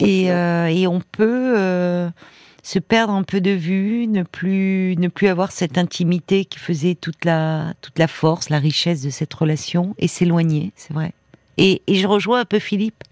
et, 0.00 0.30
euh, 0.30 0.66
et 0.66 0.86
on 0.86 1.00
peut 1.00 1.54
euh, 1.56 2.10
se 2.62 2.78
perdre 2.78 3.12
un 3.14 3.22
peu 3.22 3.40
de 3.40 3.50
vue, 3.52 4.06
ne 4.06 4.22
plus 4.22 4.94
ne 4.98 5.08
plus 5.08 5.28
avoir 5.28 5.50
cette 5.52 5.78
intimité 5.78 6.44
qui 6.44 6.58
faisait 6.58 6.94
toute 6.94 7.24
la 7.24 7.72
toute 7.80 7.98
la 7.98 8.08
force, 8.08 8.50
la 8.50 8.58
richesse 8.58 9.00
de 9.02 9.10
cette 9.10 9.32
relation 9.32 9.94
et 9.98 10.08
s'éloigner, 10.08 10.72
c'est 10.76 10.92
vrai. 10.92 11.12
Et, 11.56 11.82
et 11.86 11.94
je 11.96 12.06
rejoins 12.06 12.40
un 12.40 12.44
peu 12.44 12.58
Philippe. 12.58 13.02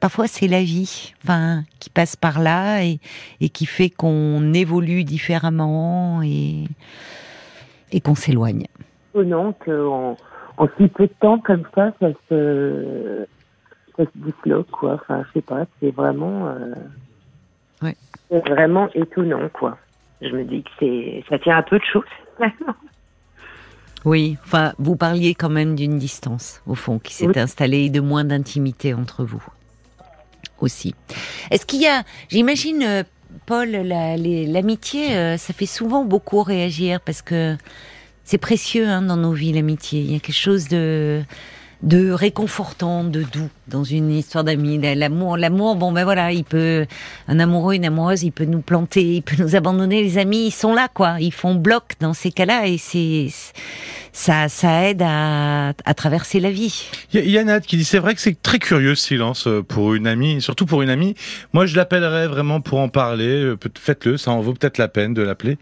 Parfois, 0.00 0.26
c'est 0.26 0.48
la 0.48 0.62
vie, 0.62 1.12
enfin, 1.22 1.64
qui 1.78 1.90
passe 1.90 2.16
par 2.16 2.40
là 2.40 2.82
et, 2.82 2.98
et 3.42 3.50
qui 3.50 3.66
fait 3.66 3.90
qu'on 3.90 4.54
évolue 4.54 5.04
différemment 5.04 6.22
et 6.22 6.64
et 7.92 8.00
qu'on 8.00 8.14
s'éloigne. 8.14 8.66
étonnant 9.14 9.52
qu'en 9.64 10.16
en 10.56 10.68
si 10.78 10.88
peu 10.88 11.06
de 11.06 11.12
temps 11.20 11.38
comme 11.38 11.64
ça, 11.74 11.92
ça 12.00 12.08
se, 12.28 13.26
ça 13.96 14.04
se 14.04 14.10
disloque, 14.14 14.70
quoi. 14.70 14.94
Enfin, 14.94 15.24
je 15.28 15.32
sais 15.40 15.42
pas, 15.42 15.64
c'est 15.80 15.90
vraiment, 15.90 16.48
euh, 16.48 16.74
Ouais. 17.82 17.96
c'est 18.30 18.46
vraiment 18.48 18.88
étonnant, 18.94 19.48
quoi. 19.52 19.78
Je 20.20 20.28
me 20.36 20.44
dis 20.44 20.62
que 20.62 20.70
c'est, 20.78 21.24
ça 21.30 21.38
tient 21.38 21.56
à 21.56 21.62
peu 21.62 21.78
de 21.78 21.84
choses. 21.84 22.04
Oui, 24.06 24.38
enfin, 24.44 24.72
vous 24.78 24.96
parliez 24.96 25.34
quand 25.34 25.50
même 25.50 25.74
d'une 25.74 25.98
distance, 25.98 26.62
au 26.66 26.74
fond, 26.74 26.98
qui 26.98 27.12
s'est 27.12 27.26
Oui. 27.26 27.38
installée 27.38 27.84
et 27.84 27.90
de 27.90 28.00
moins 28.00 28.24
d'intimité 28.24 28.94
entre 28.94 29.24
vous. 29.24 29.44
Aussi. 30.60 30.94
Est-ce 31.50 31.66
qu'il 31.66 31.82
y 31.82 31.86
a, 31.86 32.02
j'imagine, 32.30 32.82
euh, 32.82 33.02
Paul, 33.46 33.70
l'amitié, 33.70 35.16
euh, 35.16 35.36
ça 35.36 35.52
fait 35.52 35.66
souvent 35.66 36.04
beaucoup 36.04 36.42
réagir 36.42 37.00
parce 37.00 37.22
que 37.22 37.56
c'est 38.24 38.38
précieux 38.38 38.86
hein, 38.86 39.02
dans 39.02 39.16
nos 39.16 39.32
vies, 39.32 39.52
l'amitié. 39.52 40.00
Il 40.00 40.12
y 40.12 40.16
a 40.16 40.20
quelque 40.20 40.34
chose 40.34 40.68
de 40.68 41.22
de 41.82 42.10
réconfortant, 42.10 43.04
de 43.04 43.22
doux 43.22 43.48
dans 43.68 43.84
une 43.84 44.10
histoire 44.10 44.44
d'amis. 44.44 44.78
L'amour, 44.78 45.36
l'amour, 45.36 45.76
bon 45.76 45.92
ben 45.92 46.04
voilà, 46.04 46.32
il 46.32 46.44
peut, 46.44 46.86
un 47.26 47.40
amoureux, 47.40 47.74
une 47.74 47.86
amoureuse, 47.86 48.22
il 48.22 48.32
peut 48.32 48.44
nous 48.44 48.60
planter, 48.60 49.16
il 49.16 49.22
peut 49.22 49.42
nous 49.42 49.56
abandonner. 49.56 50.02
Les 50.02 50.18
amis, 50.18 50.46
ils 50.46 50.52
sont 50.52 50.74
là, 50.74 50.88
quoi. 50.92 51.16
Ils 51.20 51.32
font 51.32 51.54
bloc 51.54 51.94
dans 52.00 52.12
ces 52.12 52.32
cas-là 52.32 52.66
et 52.66 52.76
c'est, 52.76 53.28
ça, 54.12 54.48
ça 54.48 54.88
aide 54.88 55.02
à, 55.04 55.68
à 55.84 55.94
traverser 55.94 56.40
la 56.40 56.50
vie. 56.50 56.88
Il 57.12 57.28
y 57.30 57.38
a- 57.38 57.44
Nat 57.44 57.60
qui 57.60 57.76
dit 57.76 57.84
c'est 57.84 57.98
vrai 57.98 58.14
que 58.14 58.20
c'est 58.20 58.40
très 58.42 58.58
curieux 58.58 58.94
ce 58.94 59.06
silence 59.06 59.46
euh, 59.46 59.62
pour 59.62 59.94
une 59.94 60.06
amie, 60.06 60.40
surtout 60.42 60.66
pour 60.66 60.82
une 60.82 60.90
amie. 60.90 61.14
Moi, 61.52 61.66
je 61.66 61.76
l'appellerais 61.76 62.26
vraiment 62.28 62.60
pour 62.60 62.78
en 62.80 62.88
parler. 62.88 63.26
euh, 63.26 63.56
Faites-le, 63.78 64.16
ça 64.16 64.30
en 64.32 64.40
vaut 64.40 64.52
peut-être 64.54 64.78
la 64.78 64.88
peine 64.88 65.14
de 65.14 65.22
l'appeler. 65.22 65.58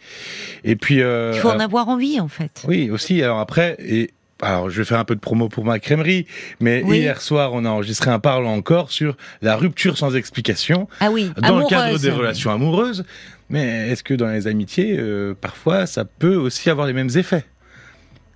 Et 0.65 0.76
puis, 0.76 1.02
euh, 1.02 1.32
Il 1.34 1.41
faut 1.41 1.49
en 1.49 1.52
alors- 1.52 1.63
avoir 1.63 1.89
envie, 1.89 2.19
en 2.21 2.28
fait. 2.28 2.63
oui, 2.67 2.91
aussi. 2.91 3.23
Alors 3.23 3.39
après, 3.39 3.76
et 3.80 4.11
alors 4.41 4.71
je 4.71 4.78
vais 4.78 4.84
faire 4.84 4.99
un 5.00 5.04
peu 5.04 5.15
de 5.17 5.21
promo 5.21 5.49
pour 5.49 5.65
ma 5.65 5.78
crèmerie, 5.78 6.26
mais 6.61 6.82
Oui. 6.84 6.99
hier 6.99 7.21
soir, 7.21 7.52
on 7.54 7.65
a 7.65 7.69
enregistré 7.71 8.11
un 8.11 8.19
parlant 8.21 8.54
encore 8.54 8.91
sur 8.93 9.17
la 9.43 9.56
rupture 9.56 9.99
sans 9.99 10.15
explication 10.17 10.89
Ah 11.00 11.11
oui, 11.11 11.30
dans 11.43 11.58
le 11.58 11.67
cadre 11.67 11.99
des 11.99 12.11
relations 12.11 12.50
amoureuses. 12.52 13.04
Mais 13.50 13.89
est-ce 13.91 14.02
que 14.04 14.15
dans 14.15 14.28
les 14.28 14.47
amitiés, 14.47 14.97
euh, 14.99 15.34
parfois, 15.41 15.87
ça 15.87 16.04
peut 16.04 16.37
aussi 16.37 16.69
avoir 16.71 16.87
les 16.87 16.93
mêmes 16.93 17.11
effets? 17.17 17.45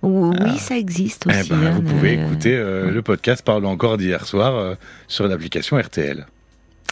Oui, 0.03 0.57
ça 0.59 0.77
existe 0.77 1.25
Eh 1.27 1.39
aussi. 1.39 1.49
ben, 1.49 1.63
hein, 1.63 1.71
Vous 1.75 1.81
pouvez 1.81 2.17
euh, 2.19 2.25
écouter 2.25 2.55
euh, 2.55 2.91
le 2.91 3.01
podcast 3.01 3.43
Parlons 3.43 3.69
encore 3.69 3.97
d'hier 3.97 4.25
soir 4.27 4.53
euh, 4.55 4.75
sur 5.07 5.27
l'application 5.27 5.77
RTL. 5.77 6.25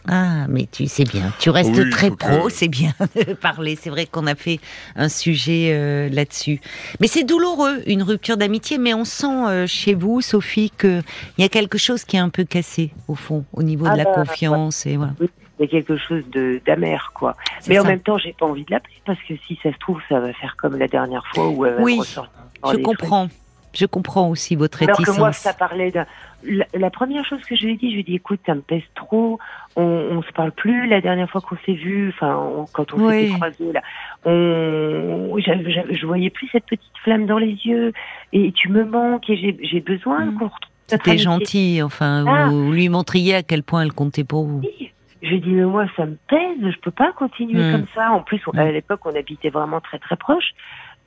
Ah, 0.07 0.47
mais 0.49 0.67
tu 0.71 0.87
sais 0.87 1.03
bien, 1.03 1.31
tu 1.37 1.51
restes 1.51 1.69
Oui, 1.75 1.87
très 1.91 2.09
que- 2.09 2.15
pro, 2.15 2.49
c'est 2.49 2.67
bien 2.69 2.91
de 3.15 3.33
parler. 3.33 3.77
C'est 3.79 3.91
vrai 3.91 4.07
qu'on 4.07 4.25
a 4.25 4.33
fait 4.33 4.59
un 4.95 5.09
sujet 5.09 5.69
euh, 5.73 6.09
là-dessus. 6.09 6.59
Mais 6.99 7.05
c'est 7.05 7.23
douloureux, 7.23 7.83
une 7.85 8.01
rupture 8.01 8.35
d'amitié, 8.37 8.79
mais 8.79 8.95
on 8.95 9.05
sent 9.05 9.27
euh, 9.27 9.67
chez 9.67 9.93
vous, 9.93 10.21
Sophie, 10.21 10.71
qu'il 10.79 11.03
y 11.37 11.43
a 11.43 11.49
quelque 11.49 11.77
chose 11.77 12.03
qui 12.03 12.15
est 12.15 12.19
un 12.19 12.29
peu 12.29 12.45
cassé, 12.45 12.91
au 13.07 13.13
fond, 13.13 13.45
au 13.53 13.61
niveau 13.61 13.85
Ah 13.87 13.91
de 13.93 13.97
la 13.99 14.03
bah, 14.05 14.13
confiance. 14.15 14.87
Et 14.87 14.97
voilà. 14.97 15.13
Il 15.61 15.65
y 15.65 15.67
a 15.67 15.69
quelque 15.69 15.95
chose 15.95 16.23
de, 16.31 16.59
d'amer, 16.65 17.11
quoi. 17.13 17.35
Mais 17.67 17.77
en 17.77 17.83
même 17.83 17.99
temps, 17.99 18.17
j'ai 18.17 18.33
pas 18.33 18.47
envie 18.47 18.63
de 18.65 18.71
l'appeler 18.71 18.95
parce 19.05 19.19
que 19.21 19.35
si 19.47 19.59
ça 19.61 19.71
se 19.71 19.77
trouve, 19.77 20.01
ça 20.09 20.19
va 20.19 20.33
faire 20.33 20.55
comme 20.57 20.75
la 20.75 20.87
dernière 20.87 21.23
fois 21.27 21.49
où 21.49 21.65
elle 21.67 21.75
va 21.75 21.81
Oui, 21.81 21.99
Je 22.03 22.77
comprends. 22.77 23.27
Je 23.73 23.85
comprends 23.85 24.27
aussi 24.29 24.55
votre 24.57 24.83
Alors 24.83 24.97
que 24.97 25.01
réticence. 25.03 25.17
moi, 25.19 25.31
ça 25.31 25.53
parlait 25.53 25.91
d'un. 25.91 26.05
La, 26.43 26.65
la 26.73 26.89
première 26.89 27.23
chose 27.23 27.39
que 27.47 27.55
je 27.55 27.63
lui 27.65 27.73
ai 27.73 27.77
dit, 27.77 27.87
je 27.89 27.93
lui 27.93 27.99
ai 28.01 28.03
dit, 28.03 28.15
écoute, 28.15 28.39
ça 28.45 28.53
me 28.55 28.59
pèse 28.61 28.81
trop. 28.95 29.39
On, 29.77 29.81
on 29.83 30.21
se 30.23 30.31
parle 30.33 30.51
plus. 30.51 30.87
La 30.89 30.99
dernière 30.99 31.29
fois 31.29 31.39
qu'on 31.39 31.55
s'est 31.65 31.71
vu, 31.73 32.09
enfin, 32.09 32.65
quand 32.73 32.93
on 32.93 32.97
Oui. 33.07 33.27
s'était 33.27 33.33
croisés 33.35 33.71
là, 33.71 33.81
on, 34.25 35.37
je 35.37 36.05
voyais 36.05 36.29
plus 36.29 36.49
cette 36.51 36.65
petite 36.65 36.91
flamme 37.03 37.25
dans 37.25 37.37
les 37.37 37.53
yeux. 37.63 37.93
Et 38.33 38.51
tu 38.51 38.69
me 38.69 38.83
manques 38.83 39.29
et 39.29 39.37
j'ai, 39.37 39.79
besoin 39.79 40.25
Mm. 40.25 40.33
qu'on 40.37 40.45
retrouve. 40.45 40.59
C'était 40.87 41.17
gentil, 41.17 41.81
enfin, 41.81 42.25
Ah. 42.27 42.47
vous 42.49 42.71
lui 42.73 42.89
montriez 42.89 43.35
à 43.35 43.43
quel 43.43 43.63
point 43.63 43.83
elle 43.83 43.93
comptait 43.93 44.25
pour 44.25 44.45
vous. 44.45 44.61
Je 44.63 44.85
lui 45.29 45.35
ai 45.37 45.39
dit, 45.39 45.51
mais 45.51 45.65
moi, 45.65 45.85
ça 45.95 46.05
me 46.05 46.17
pèse. 46.27 46.57
Je 46.61 46.79
peux 46.79 46.91
pas 46.91 47.11
continuer 47.13 47.61
Mm. 47.63 47.71
comme 47.71 47.85
ça. 47.95 48.11
En 48.11 48.21
plus, 48.21 48.41
on- 48.47 48.55
Mm. 48.55 48.59
à 48.59 48.71
l'époque, 48.71 49.01
on 49.05 49.15
habitait 49.15 49.49
vraiment 49.49 49.79
très 49.81 49.99
très 49.99 50.15
proche. 50.15 50.51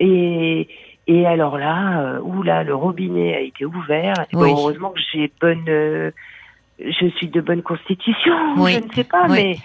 Et 0.01 0.69
et 1.07 1.27
alors 1.27 1.59
là, 1.59 2.01
euh, 2.01 2.21
ouh 2.21 2.43
là, 2.43 2.65
le 2.65 2.75
robinet 2.75 3.35
a 3.37 3.41
été 3.41 3.67
ouvert. 3.67 4.15
Bon, 4.33 4.43
Oui. 4.45 4.51
heureusement 4.57 4.89
que 4.91 5.01
j'ai 5.13 5.31
bonne, 5.41 5.65
euh, 5.69 6.11
je 6.79 7.07
suis 7.17 7.29
de 7.29 7.41
bonne 7.43 7.63
constitution. 7.63 8.33
Oui. 8.57 8.73
Je 8.73 8.87
ne 8.87 8.93
sais 8.93 9.05
pas, 9.05 9.27
Oui. 9.29 9.35
mais 9.37 9.57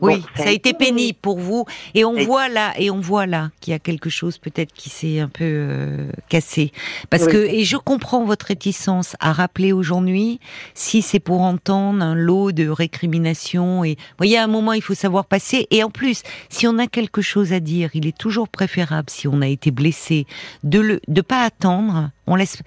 Oui, 0.00 0.16
Bon, 0.16 0.22
ça 0.42 0.48
a 0.48 0.52
été 0.52 0.72
pénible 0.72 1.18
pour 1.20 1.38
vous, 1.38 1.64
et 1.94 2.04
on 2.04 2.16
Et- 2.16 2.24
voit 2.24 2.48
là, 2.48 2.72
et 2.78 2.90
on 2.90 3.00
voit 3.00 3.26
là 3.26 3.50
qu'il 3.60 3.72
y 3.72 3.74
a 3.74 3.78
quelque 3.78 4.08
chose 4.10 4.38
peut-être 4.38 4.72
qui 4.72 4.88
s'est 4.90 5.20
un 5.20 5.28
peu 5.28 5.44
euh, 5.44 6.10
cassé, 6.28 6.72
parce 7.10 7.24
Oui. 7.24 7.32
que 7.32 7.36
et 7.46 7.64
je 7.64 7.76
comprends 7.76 8.24
votre 8.24 8.46
réticence 8.46 9.14
à 9.20 9.32
rappeler 9.32 9.72
aujourd'hui 9.72 10.40
si 10.74 11.02
c'est 11.02 11.20
pour 11.20 11.42
entendre 11.42 12.02
un 12.02 12.14
lot 12.14 12.52
de 12.52 12.68
récriminations 12.68 13.84
et, 13.84 13.94
vous 13.94 14.14
voyez, 14.18 14.38
à 14.38 14.44
un 14.44 14.48
moment 14.48 14.72
il 14.72 14.82
faut 14.82 14.94
savoir 14.94 15.24
passer, 15.26 15.66
et 15.70 15.82
en 15.82 15.90
plus, 15.90 16.22
si 16.48 16.66
on 16.66 16.78
a 16.78 16.86
quelque 16.86 17.22
chose 17.22 17.52
à 17.52 17.60
dire, 17.60 17.90
il 17.94 18.06
est 18.06 18.16
toujours 18.16 18.48
préférable 18.48 19.10
si 19.10 19.28
on 19.28 19.42
a 19.42 19.46
été 19.48 19.70
blessé 19.70 20.26
de 20.64 20.80
le 20.80 21.00
de 21.08 21.20
pas 21.20 21.42
attendre, 21.44 22.10
on 22.26 22.36
laisse 22.36 22.58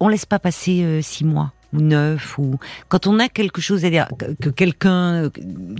on 0.00 0.08
laisse 0.08 0.26
pas 0.26 0.38
passer 0.38 0.82
euh, 0.84 1.02
six 1.02 1.24
mois 1.24 1.52
ou 1.72 1.80
neuf 1.80 2.38
ou 2.38 2.58
quand 2.88 3.06
on 3.06 3.18
a 3.18 3.28
quelque 3.28 3.60
chose 3.60 3.84
à 3.84 3.90
dire 3.90 4.08
que, 4.18 4.32
que 4.40 4.48
quelqu'un 4.50 5.30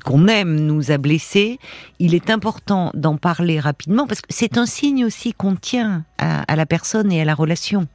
qu'on 0.05 0.29
aime 0.29 0.57
nous 0.61 0.91
a 0.91 0.99
blessé, 0.99 1.59
il 1.99 2.15
est 2.15 2.29
important 2.31 2.91
d'en 2.95 3.17
parler 3.17 3.59
rapidement 3.61 4.07
parce 4.07 4.21
que 4.21 4.29
c'est 4.31 4.59
un 4.59 4.67
signe 4.67 5.05
aussi 5.05 5.33
qu'on 5.33 5.57
tient 5.57 6.05
à, 6.19 6.43
à 6.51 6.57
la 6.57 6.67
personne 6.67 7.11
et 7.11 7.21
à 7.23 7.25
la 7.25 7.35
relation. 7.35 7.87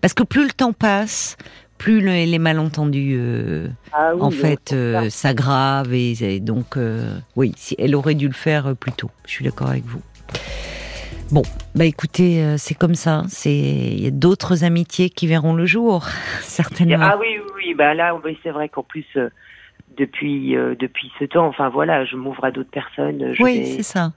Parce 0.00 0.14
que 0.14 0.22
plus 0.22 0.44
le 0.44 0.52
temps 0.52 0.72
passe, 0.72 1.36
plus 1.78 2.00
le- 2.00 2.24
les 2.30 2.38
malentendus 2.38 3.16
euh, 3.18 3.68
ah 3.92 4.12
oui, 4.14 4.22
en 4.22 4.30
fait 4.30 4.72
euh, 4.72 5.10
s'aggravent 5.10 5.92
et, 5.92 6.12
et 6.36 6.40
donc 6.40 6.76
euh, 6.76 7.18
oui, 7.36 7.54
elle 7.78 7.94
aurait 7.94 8.14
dû 8.14 8.26
le 8.28 8.34
faire 8.34 8.74
plus 8.76 8.92
tôt. 8.92 9.10
Je 9.26 9.32
suis 9.32 9.44
d'accord 9.44 9.68
avec 9.68 9.84
vous. 9.84 10.00
Bon, 11.32 11.42
bah 11.74 11.84
écoutez, 11.84 12.40
euh, 12.40 12.56
c'est 12.56 12.74
comme 12.74 12.94
ça. 12.94 13.24
C'est 13.28 13.52
il 13.52 14.00
y 14.00 14.06
a 14.06 14.10
d'autres 14.12 14.62
amitiés 14.62 15.10
qui 15.10 15.26
verront 15.26 15.54
le 15.54 15.66
jour, 15.66 16.06
certainement. 16.40 16.98
Ah 17.00 17.16
oui, 17.18 17.26
oui, 17.38 17.50
oui, 17.56 17.74
bah 17.74 17.94
là, 17.94 18.16
c'est 18.42 18.50
vrai 18.50 18.68
qu'en 18.68 18.82
plus. 18.82 19.06
euh, 19.16 19.28
depuis 19.96 20.54
euh, 20.56 20.74
depuis 20.78 21.10
ce 21.18 21.24
temps, 21.24 21.46
enfin 21.46 21.70
voilà, 21.70 22.04
je 22.04 22.16
m'ouvre 22.16 22.44
à 22.44 22.50
d'autres 22.50 22.70
personnes, 22.70 23.32
je 23.32 23.42
oui, 23.42 23.64
c'est 23.64 23.82
ça. 23.82 24.12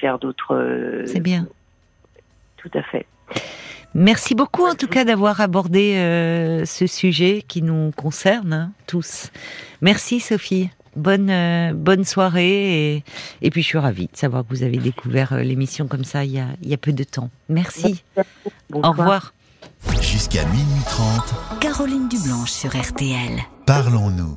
vers 0.00 0.20
d'autres. 0.20 1.02
C'est 1.06 1.18
bien. 1.18 1.48
Tout 2.56 2.70
à 2.74 2.82
fait. 2.82 3.04
Merci 3.94 4.36
beaucoup 4.36 4.64
en 4.64 4.76
tout 4.76 4.86
cas 4.86 5.04
d'avoir 5.04 5.40
abordé 5.40 5.94
ce 6.64 6.86
sujet 6.86 7.42
qui 7.42 7.62
nous 7.62 7.90
concerne 7.96 8.52
hein, 8.52 8.72
tous. 8.86 9.32
Merci 9.80 10.20
Sophie. 10.20 10.70
Bonne 10.96 11.30
euh, 11.30 11.72
bonne 11.74 12.04
soirée 12.04 12.94
et, 12.96 13.04
et 13.42 13.50
puis 13.50 13.62
je 13.62 13.68
suis 13.68 13.78
ravie 13.78 14.08
de 14.12 14.16
savoir 14.16 14.44
que 14.46 14.54
vous 14.54 14.62
avez 14.62 14.78
découvert 14.78 15.32
euh, 15.32 15.40
l'émission 15.42 15.86
comme 15.86 16.04
ça 16.04 16.24
il 16.24 16.32
y 16.32 16.38
a, 16.38 16.46
il 16.62 16.68
y 16.68 16.74
a 16.74 16.78
peu 16.78 16.92
de 16.92 17.04
temps. 17.04 17.30
Merci. 17.48 18.02
Bonsoir. 18.70 18.90
Au 18.90 18.96
revoir. 18.96 19.34
Jusqu'à 20.00 20.44
minuit 20.46 20.82
30, 20.86 21.60
Caroline 21.60 22.08
Dublanche 22.08 22.50
sur 22.50 22.70
RTL. 22.76 23.40
parlons-nous. 23.66 24.36